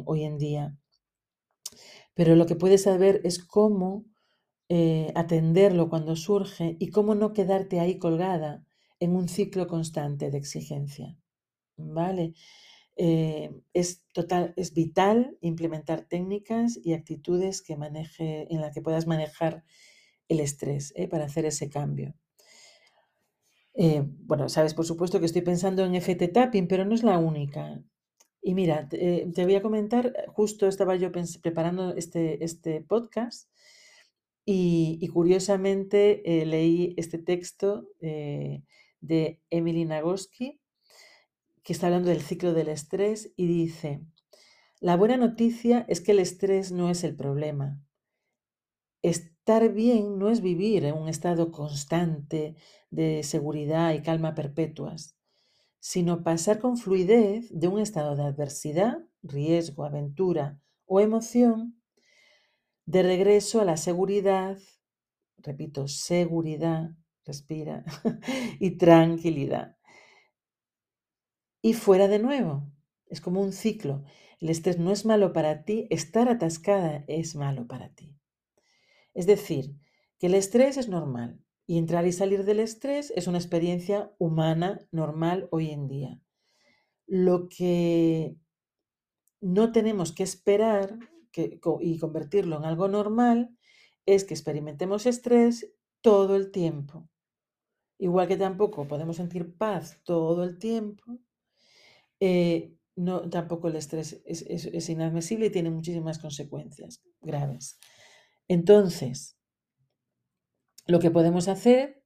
hoy 0.06 0.24
en 0.24 0.38
día. 0.38 0.78
Pero 2.14 2.36
lo 2.36 2.46
que 2.46 2.56
puedes 2.56 2.84
saber 2.84 3.22
es 3.24 3.44
cómo 3.44 4.06
eh, 4.70 5.12
atenderlo 5.16 5.90
cuando 5.90 6.16
surge 6.16 6.78
y 6.80 6.90
cómo 6.90 7.16
no 7.16 7.34
quedarte 7.34 7.80
ahí 7.80 7.98
colgada 7.98 8.64
en 9.00 9.16
un 9.16 9.28
ciclo 9.30 9.68
constante 9.68 10.30
de 10.32 10.38
exigencia. 10.38 11.18
¿Vale? 11.78 12.34
Eh, 13.02 13.50
es, 13.74 14.06
total, 14.12 14.54
es 14.58 14.74
vital 14.74 15.38
implementar 15.40 16.02
técnicas 16.02 16.78
y 16.84 16.92
actitudes 16.92 17.62
que 17.62 17.78
maneje, 17.78 18.54
en 18.54 18.60
las 18.60 18.74
que 18.74 18.82
puedas 18.82 19.08
manejar 19.08 19.64
el 20.28 20.42
estrés 20.42 20.92
¿eh? 20.98 21.08
para 21.08 21.26
hacer 21.26 21.46
ese 21.46 21.70
cambio. 21.70 22.14
bueno, 24.28 24.50
sabes 24.50 24.74
por 24.74 24.86
supuesto 24.86 25.20
que 25.20 25.28
estoy 25.28 25.44
pensando 25.44 25.86
en 25.86 25.96
FT 25.96 26.28
Tapping, 26.28 26.68
pero 26.68 26.84
no 26.84 26.94
es 26.94 27.04
la 27.04 27.18
única. 27.18 27.82
Y 28.42 28.54
mira, 28.54 28.90
te, 28.90 29.32
voy 29.46 29.56
a 29.56 29.62
comentar, 29.62 30.14
justo 30.28 30.68
estaba 30.68 30.98
yo 30.98 31.10
preparando 31.42 31.96
este, 31.96 32.44
este 32.44 32.82
podcast 32.82 33.50
y, 34.52 35.08
curiosamente 35.14 36.24
eh, 36.26 36.46
leí 36.46 36.96
este 36.98 37.20
texto 37.20 37.88
eh, 38.02 38.64
de 39.00 39.40
Emily 39.50 39.86
Nagoski, 39.86 40.60
que 41.64 41.74
está 41.74 41.88
hablando 41.88 42.10
del 42.10 42.22
ciclo 42.22 42.54
del 42.54 42.70
estrés 42.70 43.34
y 43.36 43.48
dice, 43.48 44.02
la 44.80 44.96
buena 44.96 45.18
noticia 45.18 45.86
es 45.90 46.02
que 46.02 46.12
el 46.14 46.20
estrés 46.20 46.72
no 46.72 46.90
es 46.90 47.04
el 47.04 47.16
problema. 47.16 47.82
Estar 49.02 49.74
bien 49.74 50.18
no 50.18 50.30
es 50.30 50.42
vivir 50.42 50.86
en 50.86 50.96
un 50.96 51.10
estado 51.10 51.52
constante 51.52 52.56
de 52.90 53.24
seguridad 53.24 53.94
y 53.94 54.02
calma 54.02 54.36
perpetuas, 54.36 55.18
sino 55.80 56.24
pasar 56.24 56.60
con 56.60 56.78
fluidez 56.78 57.50
de 57.52 57.68
un 57.68 57.80
estado 57.80 58.16
de 58.16 58.24
adversidad, 58.24 59.00
riesgo, 59.22 59.84
aventura 59.84 60.60
o 60.86 61.00
emoción 61.00 61.82
de 62.86 63.04
regreso 63.04 63.62
a 63.62 63.66
la 63.66 63.78
seguridad, 63.78 64.58
repito, 65.38 65.88
seguridad, 65.88 66.92
respira, 67.26 67.84
y 68.60 68.78
tranquilidad. 68.78 69.79
Y 71.62 71.74
fuera 71.74 72.08
de 72.08 72.20
nuevo, 72.20 72.64
es 73.08 73.22
como 73.22 73.42
un 73.42 73.52
ciclo. 73.52 74.04
El 74.40 74.50
estrés 74.50 74.78
no 74.78 74.92
es 74.92 75.06
malo 75.06 75.34
para 75.34 75.64
ti, 75.64 75.88
estar 75.90 76.30
atascada 76.30 77.04
es 77.08 77.36
malo 77.36 77.68
para 77.68 77.90
ti. 77.90 78.16
Es 79.14 79.26
decir, 79.26 79.76
que 80.20 80.28
el 80.28 80.36
estrés 80.36 80.78
es 80.78 80.88
normal 80.88 81.42
y 81.66 81.78
entrar 81.78 82.08
y 82.08 82.12
salir 82.12 82.46
del 82.46 82.60
estrés 82.60 83.12
es 83.16 83.28
una 83.28 83.38
experiencia 83.38 84.12
humana 84.18 84.80
normal 84.92 85.50
hoy 85.52 85.72
en 85.72 85.88
día. 85.88 86.20
Lo 87.06 87.50
que 87.50 88.38
no 89.42 89.72
tenemos 89.72 90.12
que 90.14 90.24
esperar 90.24 90.98
y 91.82 91.98
convertirlo 92.00 92.58
en 92.58 92.66
algo 92.66 92.88
normal 92.88 93.56
es 94.06 94.24
que 94.24 94.34
experimentemos 94.34 95.06
estrés 95.06 95.72
todo 96.02 96.36
el 96.36 96.52
tiempo. 96.52 97.10
Igual 97.98 98.28
que 98.28 98.38
tampoco 98.38 98.88
podemos 98.88 99.18
sentir 99.18 99.56
paz 99.58 100.02
todo 100.04 100.44
el 100.44 100.58
tiempo, 100.58 101.20
eh, 102.20 102.74
no, 102.96 103.30
tampoco 103.30 103.70
el 103.70 103.76
estrés 103.76 104.22
es, 104.26 104.90
inadmisible 104.90 105.48
y 105.48 105.52
tiene 105.52 105.70
muchísimas 105.70 106.20
consecuencias 106.20 107.02
graves. 107.22 107.80
Entonces, 108.48 109.38
lo 110.86 111.00
que 111.00 111.12
podemos 111.12 111.48
hacer 111.48 112.04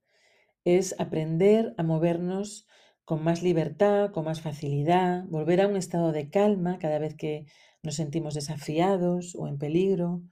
es 0.64 0.94
aprender 1.00 1.74
a 1.78 1.82
movernos 1.82 2.66
con 3.04 3.22
más 3.22 3.42
libertad, 3.42 4.12
con 4.12 4.24
más 4.24 4.40
facilidad, 4.40 5.24
volver 5.26 5.60
a 5.60 5.68
un 5.68 5.76
estado 5.76 6.12
de 6.12 6.30
calma 6.30 6.78
cada 6.78 6.98
vez 6.98 7.16
que 7.16 7.46
nos 7.82 7.96
sentimos 7.96 8.34
desafiados 8.34 9.34
o 9.34 9.48
en 9.48 9.58
peligro. 9.58 10.22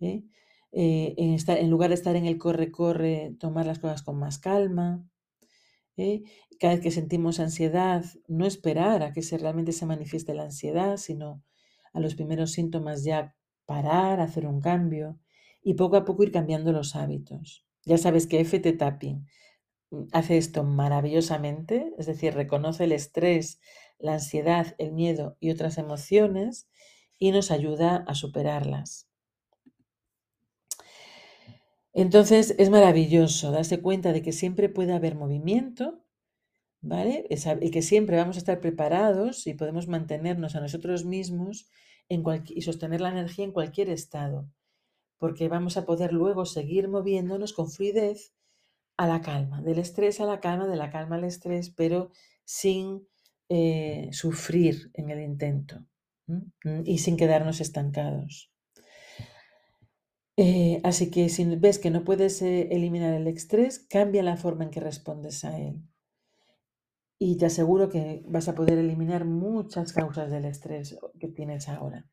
¿eh? 0.00 0.24
eh, 0.72 1.14
en, 1.16 1.36
en, 1.48 1.70
lugar 1.70 1.90
de 1.90 1.94
estar 1.94 2.16
en 2.16 2.26
el 2.26 2.38
corre-corre, 2.38 3.36
tomar 3.38 3.66
las 3.66 3.78
cosas 3.78 4.02
con 4.02 4.18
más 4.18 4.38
calma. 4.38 5.04
¿Eh? 6.00 6.22
Cada 6.58 6.74
vez 6.74 6.82
que 6.82 6.90
sentimos 6.90 7.40
ansiedad, 7.40 8.04
no 8.28 8.46
esperar 8.46 9.02
a 9.02 9.12
que 9.12 9.22
se, 9.22 9.38
realmente 9.38 9.72
se 9.72 9.86
manifieste 9.86 10.34
la 10.34 10.44
ansiedad, 10.44 10.96
sino 10.96 11.42
a 11.92 12.00
los 12.00 12.14
primeros 12.14 12.52
síntomas 12.52 13.04
ya 13.04 13.34
parar, 13.66 14.20
hacer 14.20 14.46
un 14.46 14.60
cambio 14.60 15.18
y 15.62 15.74
poco 15.74 15.96
a 15.96 16.04
poco 16.04 16.22
ir 16.22 16.32
cambiando 16.32 16.72
los 16.72 16.96
hábitos. 16.96 17.66
Ya 17.84 17.98
sabes 17.98 18.26
que 18.26 18.40
FT 18.40 18.72
Tapping 18.72 19.26
mm, 19.90 20.04
hace 20.12 20.38
esto 20.38 20.64
maravillosamente, 20.64 21.92
es 21.98 22.06
decir, 22.06 22.34
reconoce 22.34 22.84
el 22.84 22.92
estrés, 22.92 23.60
la 23.98 24.14
ansiedad, 24.14 24.74
el 24.78 24.92
miedo 24.92 25.36
y 25.40 25.50
otras 25.50 25.78
emociones 25.78 26.68
y 27.18 27.32
nos 27.32 27.50
ayuda 27.50 28.04
a 28.06 28.14
superarlas. 28.14 29.09
Entonces 31.92 32.54
es 32.58 32.70
maravilloso 32.70 33.50
darse 33.50 33.80
cuenta 33.80 34.12
de 34.12 34.22
que 34.22 34.32
siempre 34.32 34.68
puede 34.68 34.92
haber 34.92 35.16
movimiento, 35.16 36.04
¿vale? 36.80 37.26
Y 37.60 37.70
que 37.70 37.82
siempre 37.82 38.16
vamos 38.16 38.36
a 38.36 38.38
estar 38.40 38.60
preparados 38.60 39.46
y 39.46 39.54
podemos 39.54 39.88
mantenernos 39.88 40.54
a 40.54 40.60
nosotros 40.60 41.04
mismos 41.04 41.68
y 42.08 42.62
sostener 42.62 43.00
la 43.00 43.10
energía 43.10 43.44
en 43.44 43.52
cualquier 43.52 43.88
estado, 43.88 44.48
porque 45.18 45.48
vamos 45.48 45.76
a 45.76 45.84
poder 45.84 46.12
luego 46.12 46.44
seguir 46.44 46.88
moviéndonos 46.88 47.52
con 47.52 47.70
fluidez 47.70 48.34
a 48.96 49.06
la 49.06 49.20
calma, 49.20 49.62
del 49.62 49.78
estrés 49.78 50.20
a 50.20 50.26
la 50.26 50.40
calma, 50.40 50.66
de 50.66 50.76
la 50.76 50.90
calma 50.90 51.16
al 51.16 51.24
estrés, 51.24 51.70
pero 51.70 52.10
sin 52.44 53.06
eh, 53.48 54.08
sufrir 54.12 54.90
en 54.94 55.10
el 55.10 55.20
intento 55.20 55.84
y 56.84 56.98
sin 56.98 57.16
quedarnos 57.16 57.60
estancados. 57.60 58.52
Eh, 60.36 60.80
así 60.84 61.10
que 61.10 61.28
si 61.28 61.44
ves 61.56 61.78
que 61.78 61.90
no 61.90 62.04
puedes 62.04 62.40
eh, 62.42 62.68
eliminar 62.70 63.14
el 63.14 63.26
estrés, 63.26 63.78
cambia 63.78 64.22
la 64.22 64.36
forma 64.36 64.64
en 64.64 64.70
que 64.70 64.80
respondes 64.80 65.44
a 65.44 65.58
él. 65.58 65.82
Y 67.18 67.36
te 67.36 67.46
aseguro 67.46 67.88
que 67.88 68.22
vas 68.26 68.48
a 68.48 68.54
poder 68.54 68.78
eliminar 68.78 69.24
muchas 69.26 69.92
causas 69.92 70.30
del 70.30 70.46
estrés 70.46 70.98
que 71.18 71.28
tienes 71.28 71.68
ahora. 71.68 72.06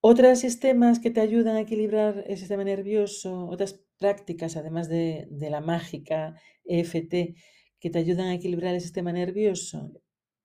Otros 0.00 0.38
sistemas 0.38 1.00
que 1.00 1.10
te 1.10 1.20
ayudan 1.20 1.56
a 1.56 1.60
equilibrar 1.60 2.24
el 2.26 2.36
sistema 2.36 2.64
nervioso, 2.64 3.46
otras 3.48 3.80
prácticas, 3.98 4.56
además 4.56 4.88
de, 4.88 5.28
de 5.30 5.50
la 5.50 5.60
mágica 5.60 6.36
EFT, 6.64 7.36
que 7.80 7.90
te 7.90 7.98
ayudan 7.98 8.28
a 8.28 8.34
equilibrar 8.34 8.74
el 8.74 8.80
sistema 8.80 9.12
nervioso, 9.12 9.92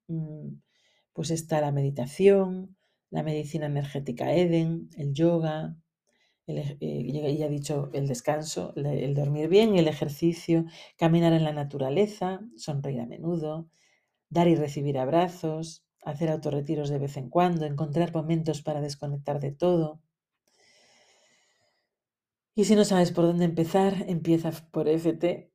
mm, 0.08 0.56
pues 1.14 1.30
está 1.32 1.62
la 1.62 1.72
meditación, 1.72 2.76
la 3.12 3.24
medicina 3.24 3.68
energética 3.68 4.34
Eden, 4.34 4.90
el 4.98 5.14
yoga, 5.14 5.78
eh, 6.48 7.36
ya 7.38 7.46
he 7.46 7.50
dicho 7.50 7.90
el 7.94 8.08
descanso, 8.08 8.74
el 8.76 9.14
dormir 9.14 9.50
bien, 9.50 9.76
el 9.76 9.88
ejercicio, 9.88 10.66
caminar 10.98 11.34
en 11.34 11.44
la 11.44 11.54
naturaleza, 11.54 12.40
sonreír 12.56 13.02
a 13.02 13.06
menudo, 13.06 13.70
dar 14.30 14.48
y 14.48 14.56
recibir 14.56 14.98
abrazos, 14.98 15.86
hacer 16.04 16.30
autorretiros 16.30 16.90
de 16.90 17.00
vez 17.00 17.18
en 17.18 17.30
cuando, 17.30 17.66
encontrar 17.66 18.14
momentos 18.14 18.62
para 18.62 18.82
desconectar 18.82 19.40
de 19.40 19.52
todo. 19.52 20.02
Y 22.56 22.66
si 22.66 22.76
no 22.76 22.86
sabes 22.86 23.12
por 23.12 23.26
dónde 23.26 23.46
empezar, 23.46 24.06
empieza 24.08 24.52
por 24.72 24.88
FT. 24.88 25.52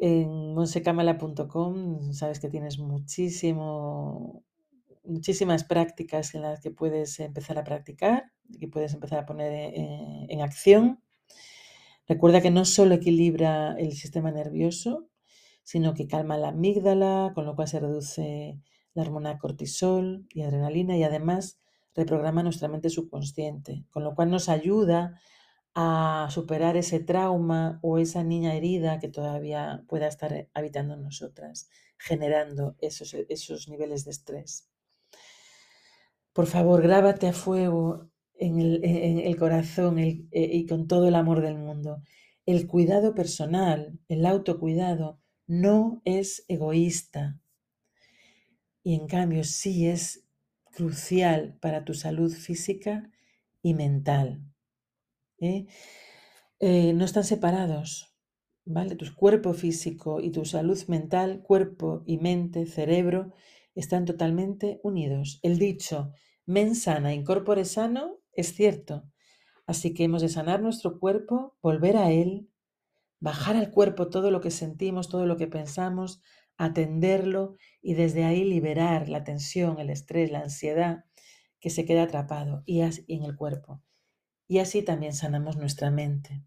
En 0.00 0.54
monsecamala.com 0.54 2.12
sabes 2.12 2.38
que 2.38 2.48
tienes 2.48 2.78
muchísimo 2.78 4.44
muchísimas 5.08 5.64
prácticas 5.64 6.34
en 6.34 6.42
las 6.42 6.60
que 6.60 6.70
puedes 6.70 7.18
empezar 7.20 7.58
a 7.58 7.64
practicar, 7.64 8.27
que 8.60 8.68
puedes 8.68 8.94
empezar 8.94 9.18
a 9.18 9.26
poner 9.26 9.52
eh, 9.52 10.26
en, 10.28 10.40
acción. 10.40 11.02
Recuerda 12.06 12.40
que 12.40 12.50
no 12.50 12.64
solo 12.64 12.94
equilibra 12.94 13.74
el 13.78 13.92
sistema 13.92 14.30
nervioso, 14.30 15.08
sino 15.62 15.94
que 15.94 16.06
calma 16.06 16.38
la 16.38 16.48
amígdala, 16.48 17.32
con 17.34 17.44
lo 17.44 17.54
cual 17.54 17.68
se 17.68 17.80
reduce 17.80 18.58
la 18.94 19.02
hormona 19.02 19.38
cortisol 19.38 20.26
y 20.30 20.42
adrenalina 20.42 20.96
y 20.96 21.02
además 21.02 21.60
reprograma 21.94 22.42
nuestra 22.42 22.68
mente 22.68 22.90
subconsciente, 22.90 23.84
con 23.90 24.04
lo 24.04 24.14
cual 24.14 24.30
nos 24.30 24.48
ayuda 24.48 25.20
a 25.74 26.28
superar 26.30 26.76
ese 26.76 27.00
trauma 27.00 27.78
o 27.82 27.98
esa 27.98 28.24
niña 28.24 28.54
herida 28.54 28.98
que 28.98 29.08
todavía 29.08 29.84
pueda 29.88 30.08
estar 30.08 30.48
habitando 30.54 30.94
en 30.94 31.02
nosotras, 31.02 31.68
generando 31.98 32.76
esos, 32.80 33.14
esos 33.14 33.68
niveles 33.68 34.04
de 34.04 34.12
estrés. 34.12 34.68
Por 36.32 36.46
favor, 36.46 36.82
grábate 36.82 37.28
a 37.28 37.32
fuego 37.32 38.10
en 38.38 38.60
el, 38.60 39.36
corazón 39.36 39.98
eh, 39.98 40.26
y 40.32 40.66
con 40.66 40.86
todo 40.86 41.08
el 41.08 41.14
amor 41.14 41.42
del 41.42 41.58
mundo. 41.58 42.02
El 42.46 42.66
cuidado 42.66 43.14
personal, 43.14 43.98
el 44.08 44.24
autocuidado, 44.24 45.20
no 45.46 46.00
es 46.04 46.44
egoísta 46.48 47.40
y 48.82 48.94
en 48.94 49.06
cambio 49.06 49.44
sí 49.44 49.86
es 49.86 50.24
crucial 50.64 51.58
para 51.60 51.84
tu 51.84 51.94
salud 51.94 52.32
física 52.32 53.10
y 53.62 53.74
mental. 53.74 54.42
¿eh? 55.40 55.66
Eh, 56.60 56.92
no 56.92 57.04
están 57.04 57.24
separados, 57.24 58.14
¿vale? 58.64 58.94
Tu 58.96 59.14
cuerpo 59.14 59.52
físico 59.52 60.20
y 60.20 60.30
tu 60.30 60.44
salud 60.44 60.78
mental, 60.88 61.42
cuerpo 61.42 62.02
y 62.06 62.18
mente, 62.18 62.66
cerebro, 62.66 63.32
están 63.74 64.04
totalmente 64.04 64.80
unidos. 64.82 65.38
El 65.42 65.58
dicho, 65.58 66.12
men 66.46 66.74
sana, 66.74 67.12
incorpore 67.14 67.64
sano, 67.64 68.20
es 68.32 68.54
cierto. 68.54 69.04
Así 69.66 69.92
que 69.92 70.04
hemos 70.04 70.22
de 70.22 70.28
sanar 70.28 70.62
nuestro 70.62 70.98
cuerpo, 70.98 71.56
volver 71.62 71.96
a 71.96 72.10
él, 72.10 72.48
bajar 73.20 73.56
al 73.56 73.70
cuerpo 73.70 74.08
todo 74.08 74.30
lo 74.30 74.40
que 74.40 74.50
sentimos, 74.50 75.08
todo 75.08 75.26
lo 75.26 75.36
que 75.36 75.46
pensamos, 75.46 76.22
atenderlo 76.56 77.56
y 77.80 77.94
desde 77.94 78.24
ahí 78.24 78.44
liberar 78.44 79.08
la 79.08 79.24
tensión, 79.24 79.78
el 79.78 79.90
estrés, 79.90 80.30
la 80.30 80.40
ansiedad 80.40 81.04
que 81.60 81.70
se 81.70 81.84
queda 81.84 82.04
atrapado 82.04 82.62
y 82.66 82.80
en 82.80 83.24
el 83.24 83.36
cuerpo. 83.36 83.82
Y 84.46 84.58
así 84.58 84.82
también 84.82 85.12
sanamos 85.12 85.56
nuestra 85.56 85.90
mente. 85.90 86.42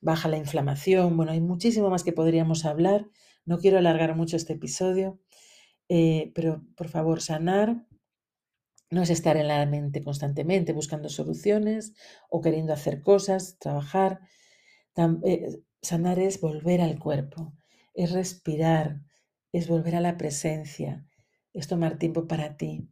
Baja 0.00 0.28
la 0.28 0.36
inflamación. 0.36 1.16
Bueno, 1.16 1.32
hay 1.32 1.40
muchísimo 1.40 1.90
más 1.90 2.02
que 2.04 2.12
podríamos 2.12 2.64
hablar. 2.64 3.08
No 3.44 3.58
quiero 3.58 3.78
alargar 3.78 4.16
mucho 4.16 4.36
este 4.36 4.54
episodio, 4.54 5.20
eh, 5.88 6.32
pero 6.34 6.64
por 6.76 6.88
favor, 6.88 7.20
sanar 7.20 7.86
no 8.94 9.02
es 9.02 9.10
estar 9.10 9.36
en 9.36 9.48
la 9.48 9.66
mente 9.66 10.02
constantemente 10.02 10.72
buscando 10.72 11.08
soluciones 11.08 11.94
o 12.30 12.40
queriendo 12.40 12.72
hacer 12.72 13.02
cosas, 13.02 13.58
trabajar. 13.58 14.20
Eh, 15.24 15.60
sanar 15.82 16.18
es 16.18 16.40
volver 16.40 16.80
al 16.80 16.98
cuerpo, 16.98 17.52
es 17.92 18.12
respirar, 18.12 19.02
es 19.52 19.68
volver 19.68 19.96
a 19.96 20.00
la 20.00 20.16
presencia, 20.16 21.04
es 21.52 21.68
tomar 21.68 21.98
tiempo 21.98 22.26
para 22.26 22.56
ti. 22.56 22.88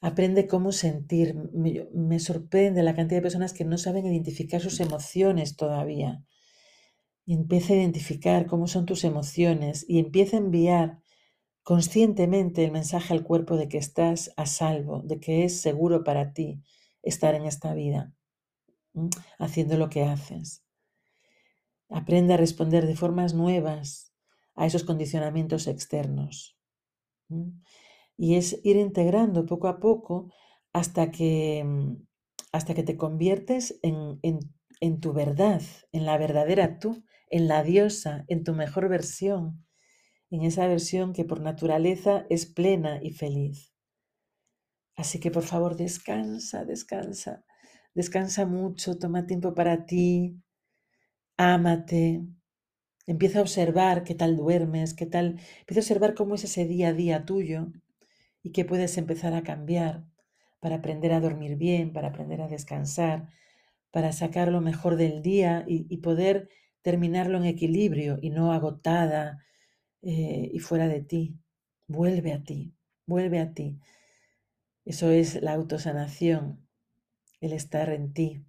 Aprende 0.00 0.46
cómo 0.46 0.72
sentir. 0.72 1.34
Me, 1.52 2.18
sorprende 2.20 2.82
la 2.82 2.94
cantidad 2.94 3.18
de 3.18 3.22
personas 3.22 3.52
que 3.52 3.64
no 3.64 3.78
saben 3.78 4.06
identificar 4.06 4.60
sus 4.60 4.80
emociones 4.80 5.56
todavía. 5.56 6.24
Empieza 7.26 7.74
a 7.74 7.76
identificar 7.76 8.46
cómo 8.46 8.66
son 8.66 8.86
tus 8.86 9.04
emociones 9.04 9.84
y 9.88 9.98
empieza 9.98 10.36
a 10.36 10.40
enviar 10.40 10.99
conscientemente 11.70 12.64
el 12.64 12.72
mensaje 12.72 13.14
al 13.14 13.22
cuerpo 13.22 13.56
de 13.56 13.68
que 13.68 13.78
estás 13.78 14.32
a 14.36 14.44
salvo, 14.44 15.02
de 15.04 15.20
que 15.20 15.44
es 15.44 15.60
seguro 15.60 16.02
para 16.02 16.32
ti 16.32 16.64
estar 17.00 17.36
en 17.36 17.44
esta 17.44 17.74
vida, 17.74 18.12
haciendo 19.38 19.76
lo 19.76 19.88
que 19.88 20.02
haces. 20.02 20.64
Aprende 21.88 22.34
a 22.34 22.36
responder 22.36 22.88
de 22.88 22.96
formas 22.96 23.34
nuevas 23.34 24.12
a 24.56 24.66
esos 24.66 24.82
condicionamientos 24.82 25.68
externos. 25.68 26.58
Y 28.16 28.34
es 28.34 28.58
ir 28.64 28.74
integrando 28.74 29.46
poco 29.46 29.68
a 29.68 29.78
poco 29.78 30.32
hasta 30.72 31.12
que, 31.12 31.62
mm, 31.64 32.02
hasta 32.50 32.74
que 32.74 32.82
te 32.82 32.96
conviertes 32.96 33.78
en, 33.82 34.18
en 34.22 35.00
tu 35.00 35.12
verdad, 35.12 35.62
en 35.92 36.04
la 36.04 36.18
verdadera 36.18 36.80
tú, 36.80 37.04
en 37.28 37.46
la 37.46 37.62
diosa, 37.62 38.24
en 38.26 38.42
tu 38.42 38.54
mejor 38.54 38.88
versión, 38.88 39.64
en 40.30 40.42
esa 40.42 40.66
versión 40.66 41.12
que 41.12 41.24
por 41.24 41.40
naturaleza 41.40 42.26
es 42.30 42.46
plena 42.46 43.00
y 43.02 43.10
feliz. 43.10 43.72
Así 44.96 45.18
que 45.18 45.30
por 45.30 45.42
favor 45.42 45.76
descansa, 45.76 46.64
descansa, 46.64 47.44
descansa 47.94 48.46
mucho, 48.46 48.98
toma 48.98 49.26
tiempo 49.26 49.54
para 49.54 49.86
ti, 49.86 50.36
ámate, 51.36 52.22
empieza 53.06 53.38
a 53.38 53.42
observar 53.42 54.04
qué 54.04 54.14
tal 54.14 54.36
duermes, 54.36 54.94
qué 54.94 55.06
tal, 55.06 55.40
empieza 55.60 55.80
a 55.80 55.84
observar 55.84 56.14
cómo 56.14 56.34
es 56.34 56.44
ese 56.44 56.66
día 56.66 56.88
a 56.88 56.92
día 56.92 57.24
tuyo 57.24 57.72
y 58.42 58.52
qué 58.52 58.64
puedes 58.64 58.96
empezar 58.98 59.34
a 59.34 59.42
cambiar 59.42 60.04
para 60.60 60.76
aprender 60.76 61.12
a 61.12 61.20
dormir 61.20 61.56
bien, 61.56 61.92
para 61.92 62.08
aprender 62.08 62.42
a 62.42 62.48
descansar, 62.48 63.28
para 63.90 64.12
sacar 64.12 64.52
lo 64.52 64.60
mejor 64.60 64.96
del 64.96 65.22
día 65.22 65.64
y, 65.66 65.86
y 65.88 65.98
poder 65.98 66.50
terminarlo 66.82 67.38
en 67.38 67.44
equilibrio 67.44 68.18
y 68.20 68.30
no 68.30 68.52
agotada, 68.52 69.44
eh, 70.02 70.50
y 70.52 70.58
fuera 70.60 70.88
de 70.88 71.02
ti. 71.02 71.36
Vuelve 71.86 72.32
a 72.32 72.42
ti, 72.42 72.74
vuelve 73.06 73.40
a 73.40 73.52
ti. 73.52 73.78
Eso 74.84 75.10
es 75.10 75.40
la 75.42 75.52
autosanación. 75.54 76.66
el 77.40 77.52
estar 77.54 77.88
en 77.90 78.12
ti, 78.12 78.44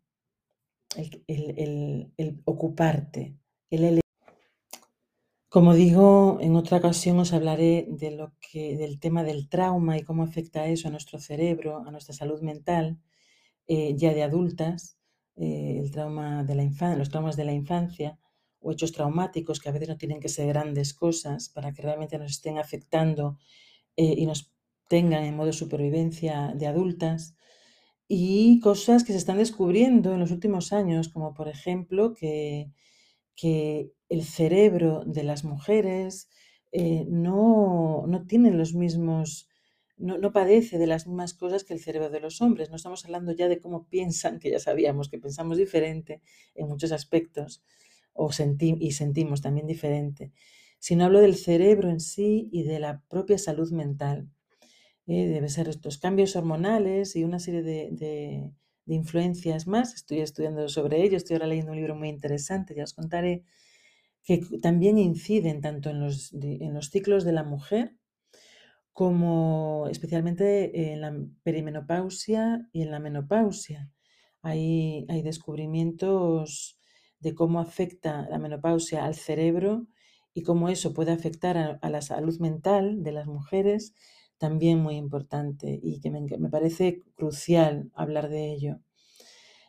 el, 1.28 2.42
ocuparte, 2.46 3.38
el 3.70 4.02
como 5.52 5.74
digo, 5.74 6.38
en 6.40 6.56
otra 6.56 6.78
ocasión 6.78 7.20
os 7.20 7.34
hablaré 7.34 7.86
de 7.90 8.12
lo 8.12 8.32
que, 8.40 8.78
del 8.78 9.02
tema 9.02 9.22
del 9.26 9.50
trauma 9.50 9.98
y 9.98 10.04
cómo 10.04 10.24
afecta 10.24 10.68
eso 10.68 10.88
a 10.88 10.92
nuestro 10.92 11.20
cerebro, 11.20 11.84
a 11.86 11.92
nuestra 11.92 12.14
salud 12.14 12.42
mental, 12.42 13.02
eh, 13.68 13.94
ya 13.98 14.14
de 14.14 14.24
adultas, 14.24 14.98
eh, 15.36 15.78
el 15.78 15.92
trauma 15.92 16.46
de 16.46 16.56
la 16.56 16.64
infancia, 16.64 16.98
los 16.98 17.10
traumas 17.10 17.36
de 17.36 17.44
la 17.44 17.52
infancia 17.52 18.18
o 18.62 18.72
hechos 18.72 18.92
traumáticos 18.92 19.60
que 19.60 19.70
a 19.70 19.72
veces 19.72 19.90
no 19.90 19.98
tienen 19.98 20.20
que 20.20 20.30
ser 20.30 20.48
grandes 20.48 20.94
cosas 20.94 21.50
para 21.50 21.74
que 21.74 21.82
realmente 21.82 22.18
nos 22.18 22.32
estén 22.32 22.58
afectando 22.58 23.38
eh, 23.98 24.16
y 24.18 24.26
nos 24.26 24.52
tengan 24.88 25.24
en 25.24 25.36
modo 25.36 25.52
supervivencia 25.54 26.54
de 26.56 26.68
adultas 26.68 27.36
y 28.08 28.60
cosas 28.60 29.04
que 29.04 29.14
se 29.14 29.20
están 29.20 29.38
descubriendo 29.38 30.14
en 30.14 30.20
los 30.20 30.32
últimos 30.32 30.74
años, 30.74 31.10
como 31.10 31.34
por 31.34 31.48
ejemplo 31.48 32.14
que 32.14 32.72
que 33.42 33.92
el 34.10 34.24
cerebro 34.24 35.04
de 35.06 35.24
las 35.24 35.44
mujeres 35.44 36.30
eh, 36.72 37.06
no, 37.10 38.06
no, 38.08 38.28
tiene 38.28 38.52
los 38.52 38.76
mismos, 38.76 39.50
no, 39.98 40.18
no, 40.18 40.32
padece 40.32 40.78
de 40.78 40.88
las 40.88 41.08
mismas 41.08 41.34
cosas 41.34 41.64
que 41.64 41.74
el 41.74 41.80
cerebro 41.80 42.10
de 42.10 42.20
los 42.20 42.42
hombres. 42.42 42.70
No 42.70 42.76
estamos 42.76 43.04
hablando 43.06 43.32
ya 43.32 43.48
de 43.48 43.60
cómo 43.60 43.88
piensan, 43.88 44.40
que 44.40 44.52
ya 44.52 44.60
sabíamos 44.60 45.10
que 45.10 45.18
pensamos 45.18 45.58
diferente 45.58 46.22
en 46.56 46.68
muchos 46.68 46.92
aspectos 46.92 47.64
o 48.14 48.30
y 48.58 48.92
sentimos 48.92 49.42
también 49.42 49.68
diferente, 49.68 50.32
sino 50.80 51.06
hablo 51.06 51.20
del 51.20 51.36
cerebro 51.36 51.90
en 51.90 52.00
sí 52.00 52.50
y 52.52 52.64
de 52.64 52.80
la 52.80 53.02
propia 53.10 53.38
salud 53.38 53.72
mental. 53.72 54.30
Eh, 55.08 55.28
debe 55.28 55.50
ser 55.50 55.68
estos 55.70 55.98
cambios 55.98 56.36
hormonales 56.36 57.16
y 57.16 57.24
una 57.24 57.40
serie 57.40 57.64
de 57.64 58.54
de 58.86 58.96
influencias 58.96 59.68
más. 59.68 59.94
Estoy 59.94 60.22
estudiando 60.22 60.68
sobre 60.70 61.04
ello, 61.04 61.18
estoy 61.18 61.36
ahora 61.36 61.48
leyendo 61.48 61.72
un 61.72 61.78
libro 61.78 61.96
muy 61.96 62.10
interesante, 62.10 62.76
ya 62.76 62.84
os 62.84 62.94
contaré, 62.94 63.44
que 64.24 64.42
también 64.62 64.98
inciden 64.98 65.62
tanto 65.62 65.90
en 65.90 66.00
los, 66.00 66.34
en 66.34 66.74
los 66.74 66.90
ciclos 66.90 67.24
de 67.24 67.34
la 67.34 67.44
mujer 67.44 67.96
como 68.94 69.88
especialmente 69.90 70.92
en 70.92 71.02
la 71.02 71.18
perimenopausia 71.44 72.68
y 72.74 72.82
en 72.82 72.92
la 72.92 73.00
menopausia. 73.00 73.90
Hay, 74.42 75.06
hay 75.08 75.22
descubrimientos 75.22 76.78
de 77.22 77.36
cómo 77.36 77.60
afecta 77.60 78.28
la 78.30 78.40
menopausia 78.40 79.06
al 79.06 79.16
cerebro 79.16 79.88
y 80.34 80.44
cómo 80.44 80.70
eso 80.70 80.94
puede 80.94 81.12
afectar 81.12 81.80
a, 81.82 81.90
la 81.90 82.02
salud 82.02 82.40
mental 82.40 83.04
de 83.04 83.12
las 83.12 83.28
mujeres 83.28 83.94
también 84.38 84.80
muy 84.80 84.96
importante 84.96 85.80
y 85.82 86.00
que 86.00 86.10
me, 86.10 86.50
parece 86.50 87.04
crucial 87.16 87.92
hablar 87.94 88.30
de 88.30 88.52
ello. 88.52 88.80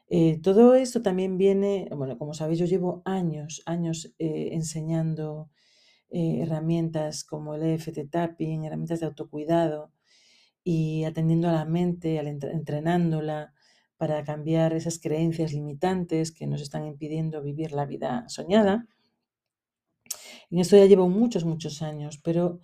Eh, 0.09 0.41
todo 0.43 0.75
esto 0.75 1.03
también 1.03 1.37
viene, 1.37 1.89
bueno, 1.95 2.19
como 2.19 2.35
sabéis, 2.35 2.59
yo 2.59 2.67
llevo 2.67 3.03
años, 3.05 3.63
años 3.67 4.15
eh, 4.19 4.51
enseñando 4.53 5.51
eh, 6.11 6.41
herramientas 6.43 7.25
como 7.25 7.55
el 7.55 7.63
EFT 7.63 8.11
Tapping, 8.11 8.65
herramientas 8.65 9.01
de 9.01 9.07
autocuidado 9.07 9.93
y 10.65 11.05
atendiendo 11.05 11.49
a 11.49 11.53
la 11.53 11.65
mente, 11.65 12.19
entrenándola 12.19 13.55
para 14.03 14.25
cambiar 14.25 14.73
esas 14.73 14.99
creencias 14.99 15.53
limitantes 15.53 16.33
que 16.33 16.49
nos 16.49 16.61
están 16.61 16.85
impidiendo 16.85 17.41
vivir 17.41 17.71
la 17.71 17.87
vida 17.87 18.25
soñada. 18.27 18.89
En 20.51 20.59
esto 20.59 20.77
ya 20.77 20.87
llevo 20.87 21.09
muchos, 21.09 21.45
muchos 21.45 21.83
años, 21.83 22.19
pero 22.19 22.59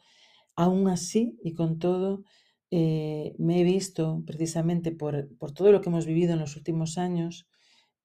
Aún 0.59 0.88
así 0.88 1.38
y 1.44 1.55
con 1.55 1.79
todo, 1.79 2.24
eh, 2.72 3.33
me 3.38 3.61
he 3.61 3.62
visto 3.62 4.24
precisamente 4.27 4.90
por, 4.90 5.29
todo 5.55 5.70
lo 5.70 5.81
que 5.81 5.88
hemos 5.88 6.05
vivido 6.05 6.33
en 6.33 6.40
los 6.40 6.57
últimos 6.57 6.98
años, 6.98 7.46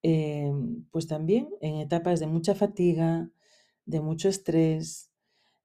eh, 0.04 0.52
pues 0.92 1.08
también 1.08 1.50
en 1.62 1.78
etapas 1.78 2.20
de 2.20 2.28
mucha 2.28 2.54
fatiga, 2.54 3.32
de 3.88 4.02
mucho 4.02 4.30
estrés, 4.30 5.12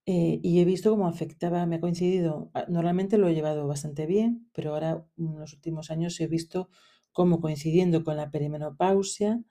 eh, 0.06 0.40
y 0.42 0.60
he 0.60 0.64
visto 0.64 0.90
cómo 0.90 1.08
afectaba, 1.08 1.66
me 1.66 1.76
ha 1.76 1.80
coincidido, 1.80 2.50
ah, 2.54 2.64
normalmente 2.70 3.18
lo 3.18 3.28
he 3.28 3.34
llevado 3.34 3.66
bastante 3.66 4.06
bien, 4.06 4.48
pero 4.54 4.72
ahora 4.72 5.04
en 5.18 5.38
los 5.38 5.52
últimos 5.52 5.90
años 5.90 6.18
he 6.20 6.26
visto 6.26 6.70
cómo 7.18 7.40
coincidiendo 7.40 8.04
con 8.04 8.16
la 8.16 8.30
perimenopausia 8.30 9.42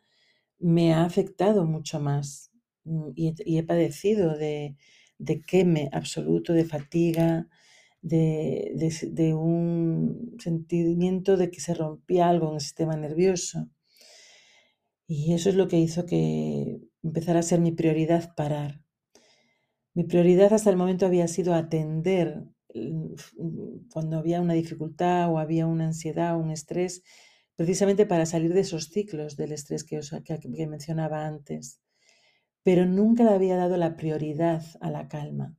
me 0.58 0.94
ha 0.94 1.04
afectado 1.04 1.66
mucho 1.66 2.00
más 2.00 2.52
mm, 2.86 3.10
y 3.16 3.58
he 3.58 3.64
padecido 3.64 4.38
de, 4.38 4.78
de 5.18 5.42
queme 5.42 5.90
absoluto, 5.92 6.54
de 6.54 6.64
fatiga, 6.64 7.50
de, 8.02 9.34
un 9.34 10.38
sentimiento 10.40 11.36
de 11.36 11.52
que 11.52 11.60
se 11.60 11.74
rompía 11.74 12.30
algo 12.30 12.48
en 12.50 12.56
el 12.56 12.62
sistema 12.62 12.96
nervioso. 12.96 13.68
Y 15.08 15.34
eso 15.34 15.50
es 15.50 15.56
lo 15.56 15.68
que 15.68 15.80
hizo 15.80 16.06
que 16.06 16.80
empezara 17.04 17.40
a 17.40 17.44
ser 17.44 17.60
mi 17.60 17.74
prioridad 17.74 18.34
parar. 18.36 18.82
Mi 19.94 20.06
prioridad 20.06 20.54
hasta 20.54 20.70
el 20.70 20.78
momento 20.78 21.06
había 21.06 21.28
sido 21.28 21.54
atender 21.54 22.44
mm, 22.74 23.90
cuando 23.92 24.20
había 24.20 24.40
una 24.40 24.54
dificultad 24.54 25.30
o 25.30 25.40
había 25.40 25.68
una 25.68 25.88
ansiedad 25.88 26.36
o 26.36 26.40
un 26.40 26.52
estrés, 26.52 27.04
precisamente 27.58 28.06
para 28.06 28.26
salir 28.26 28.54
de 28.54 28.62
esos 28.62 28.86
ciclos 28.86 29.36
del 29.36 29.52
estrés 29.52 29.84
que, 29.84 30.00
que 30.24 30.68
mencionaba 30.68 31.26
antes 31.26 31.82
pero 32.68 32.86
nunca 32.86 33.24
le 33.24 33.30
había 33.30 33.56
dado 33.56 33.78
la 33.78 33.96
prioridad 33.96 34.62
a 34.82 34.92
la 34.92 35.08
calma. 35.08 35.56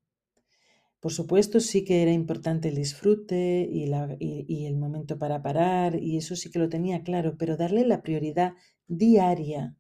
Por 1.00 1.10
supuesto, 1.10 1.58
sí 1.58 1.82
que 1.82 2.02
era 2.02 2.12
importante 2.12 2.68
el 2.68 2.74
disfrute 2.74 3.66
y, 3.66 4.66
el 4.66 4.76
momento 4.76 5.16
para 5.18 5.40
parar, 5.40 5.98
y 6.02 6.18
eso 6.18 6.36
sí 6.36 6.50
que 6.50 6.58
lo 6.58 6.68
tenía 6.68 7.02
claro, 7.02 7.38
pero 7.38 7.56
darle 7.56 7.86
la 7.86 8.02
prioridad 8.02 8.52
diaria 8.88 9.74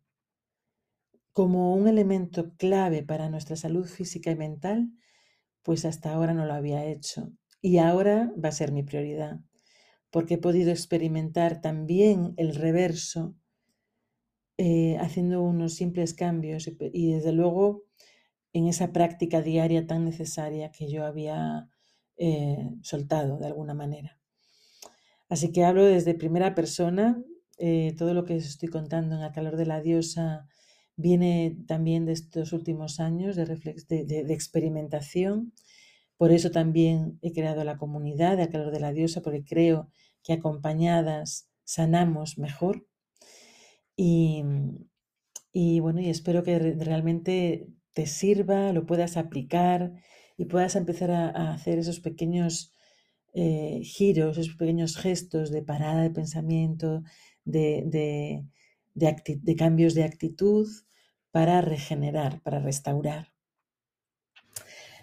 como 1.34 1.74
un 1.74 1.86
elemento 1.86 2.54
clave 2.56 3.02
para 3.02 3.28
nuestra 3.28 3.56
salud 3.56 3.84
física 3.84 4.30
y 4.30 4.36
mental, 4.36 4.90
pues 5.62 5.84
hasta 5.84 6.14
ahora 6.14 6.32
no 6.32 6.46
lo 6.46 6.54
había 6.54 6.86
hecho. 6.86 7.30
Y 7.60 7.76
ahora 7.76 8.32
va 8.42 8.48
a 8.48 8.52
ser 8.52 8.72
mi 8.72 8.84
prioridad, 8.84 9.38
porque 10.10 10.34
he 10.34 10.38
podido 10.38 10.70
experimentar 10.70 11.60
también 11.60 12.34
el 12.36 12.54
reverso 12.54 13.34
eh, 14.56 14.96
haciendo 14.98 15.42
unos 15.42 15.74
simples 15.74 16.14
cambios 16.14 16.68
y, 16.68 17.12
desde 17.12 17.32
luego 17.32 17.84
en 18.52 18.66
esa 18.66 18.92
práctica 18.92 19.40
diaria 19.40 19.86
tan 19.86 20.04
necesaria 20.04 20.72
que 20.72 20.90
yo 20.90 21.04
había 21.04 21.68
eh, 22.16 22.68
soltado 22.82 23.38
de 23.38 23.46
alguna 23.46 23.74
manera. 23.74 24.18
Así 25.28 25.52
que 25.52 25.64
hablo 25.64 25.84
desde 25.84 26.14
primera 26.14 26.54
persona, 26.54 27.22
eh, 27.58 27.94
todo 27.96 28.14
lo 28.14 28.24
que 28.24 28.36
os 28.36 28.46
estoy 28.46 28.68
contando 28.68 29.16
en 29.16 29.22
el 29.22 29.32
calor 29.32 29.56
de 29.56 29.66
la 29.66 29.80
diosa 29.80 30.48
viene 30.96 31.56
también 31.68 32.06
de 32.06 32.12
estos 32.12 32.52
últimos 32.52 32.98
años 32.98 33.36
de, 33.36 33.44
de, 33.46 34.32
experimentación. 34.34 35.52
Por 36.18 36.32
eso 36.32 36.50
también 36.50 37.18
he 37.22 37.32
creado 37.32 37.64
la 37.64 37.78
comunidad 37.78 38.36
de 38.36 38.48
calor 38.50 38.72
de 38.72 38.80
la 38.80 38.92
diosa, 38.92 39.22
porque 39.22 39.44
creo 39.44 39.90
que 40.24 40.34
acompañadas 40.34 41.48
sanamos 41.64 42.38
mejor. 42.38 42.86
Y, 43.96 44.42
bueno, 45.80 46.00
y 46.00 46.08
espero 46.10 46.42
que 46.42 46.58
realmente 46.58 47.68
te 47.94 48.06
sirva, 48.06 48.72
lo 48.72 48.86
puedas 48.86 49.16
aplicar 49.16 49.92
y 50.36 50.46
puedas 50.46 50.76
empezar 50.76 51.10
a, 51.10 51.52
hacer 51.52 51.78
esos 51.78 52.00
pequeños 52.00 52.72
eh, 53.34 53.80
giros, 53.84 54.38
esos 54.38 54.56
pequeños 54.56 54.96
gestos 54.96 55.50
de 55.50 55.62
parada 55.62 56.02
de 56.02 56.10
pensamiento, 56.10 57.02
de, 57.44 58.44
de 58.94 59.56
cambios 59.56 59.94
de 59.94 60.04
actitud 60.04 60.68
para 61.30 61.60
regenerar, 61.60 62.42
para 62.42 62.60
restaurar. 62.60 63.37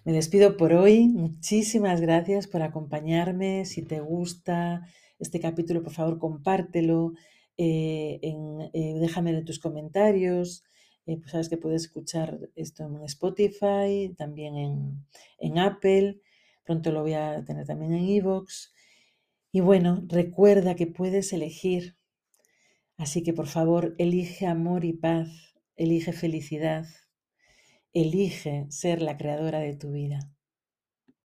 Me 0.06 0.14
despido 0.14 0.56
por 0.56 0.72
hoy. 0.72 1.08
Muchísimas 1.08 2.00
gracias 2.00 2.46
por 2.46 2.62
acompañarme. 2.62 3.66
Si 3.66 3.82
te 3.82 4.02
gusta 4.02 4.88
este 5.18 5.40
capítulo, 5.40 5.82
por 5.82 5.94
favor, 5.94 6.20
compártelo 6.20 7.14
eh, 7.58 8.20
en, 8.22 8.70
eh, 8.74 9.00
déjame 9.00 9.32
en 9.32 9.46
tus 9.46 9.58
comentarios. 9.58 10.64
Eh, 11.08 11.18
pues 11.18 11.32
sabes 11.32 11.50
que 11.50 11.58
puedes 11.58 11.86
escuchar 11.86 12.38
esto 12.56 12.86
en 12.86 13.02
Spotify, 13.06 14.14
también 14.16 14.58
en, 14.58 15.08
en 15.40 15.58
Apple. 15.58 16.22
Pronto 16.64 16.92
lo 16.92 17.02
voy 17.02 17.14
a 17.14 17.44
tener 17.44 17.66
también 17.66 17.94
en 17.94 18.08
Evox. 18.08 18.76
Y 19.52 19.62
bueno, 19.62 20.06
recuerda 20.08 20.76
que 20.76 20.86
puedes 20.86 21.34
elegir. 21.34 21.98
Así 22.98 23.24
que 23.24 23.34
por 23.34 23.48
favor, 23.48 23.96
elige 23.98 24.46
amor 24.46 24.86
y 24.86 24.94
paz, 24.94 25.56
elige 25.76 26.14
felicidad, 26.14 26.86
elige 27.96 28.68
ser 28.70 29.02
la 29.02 29.18
creadora 29.18 29.60
de 29.60 29.76
tu 29.76 29.92
vida. 29.92 30.20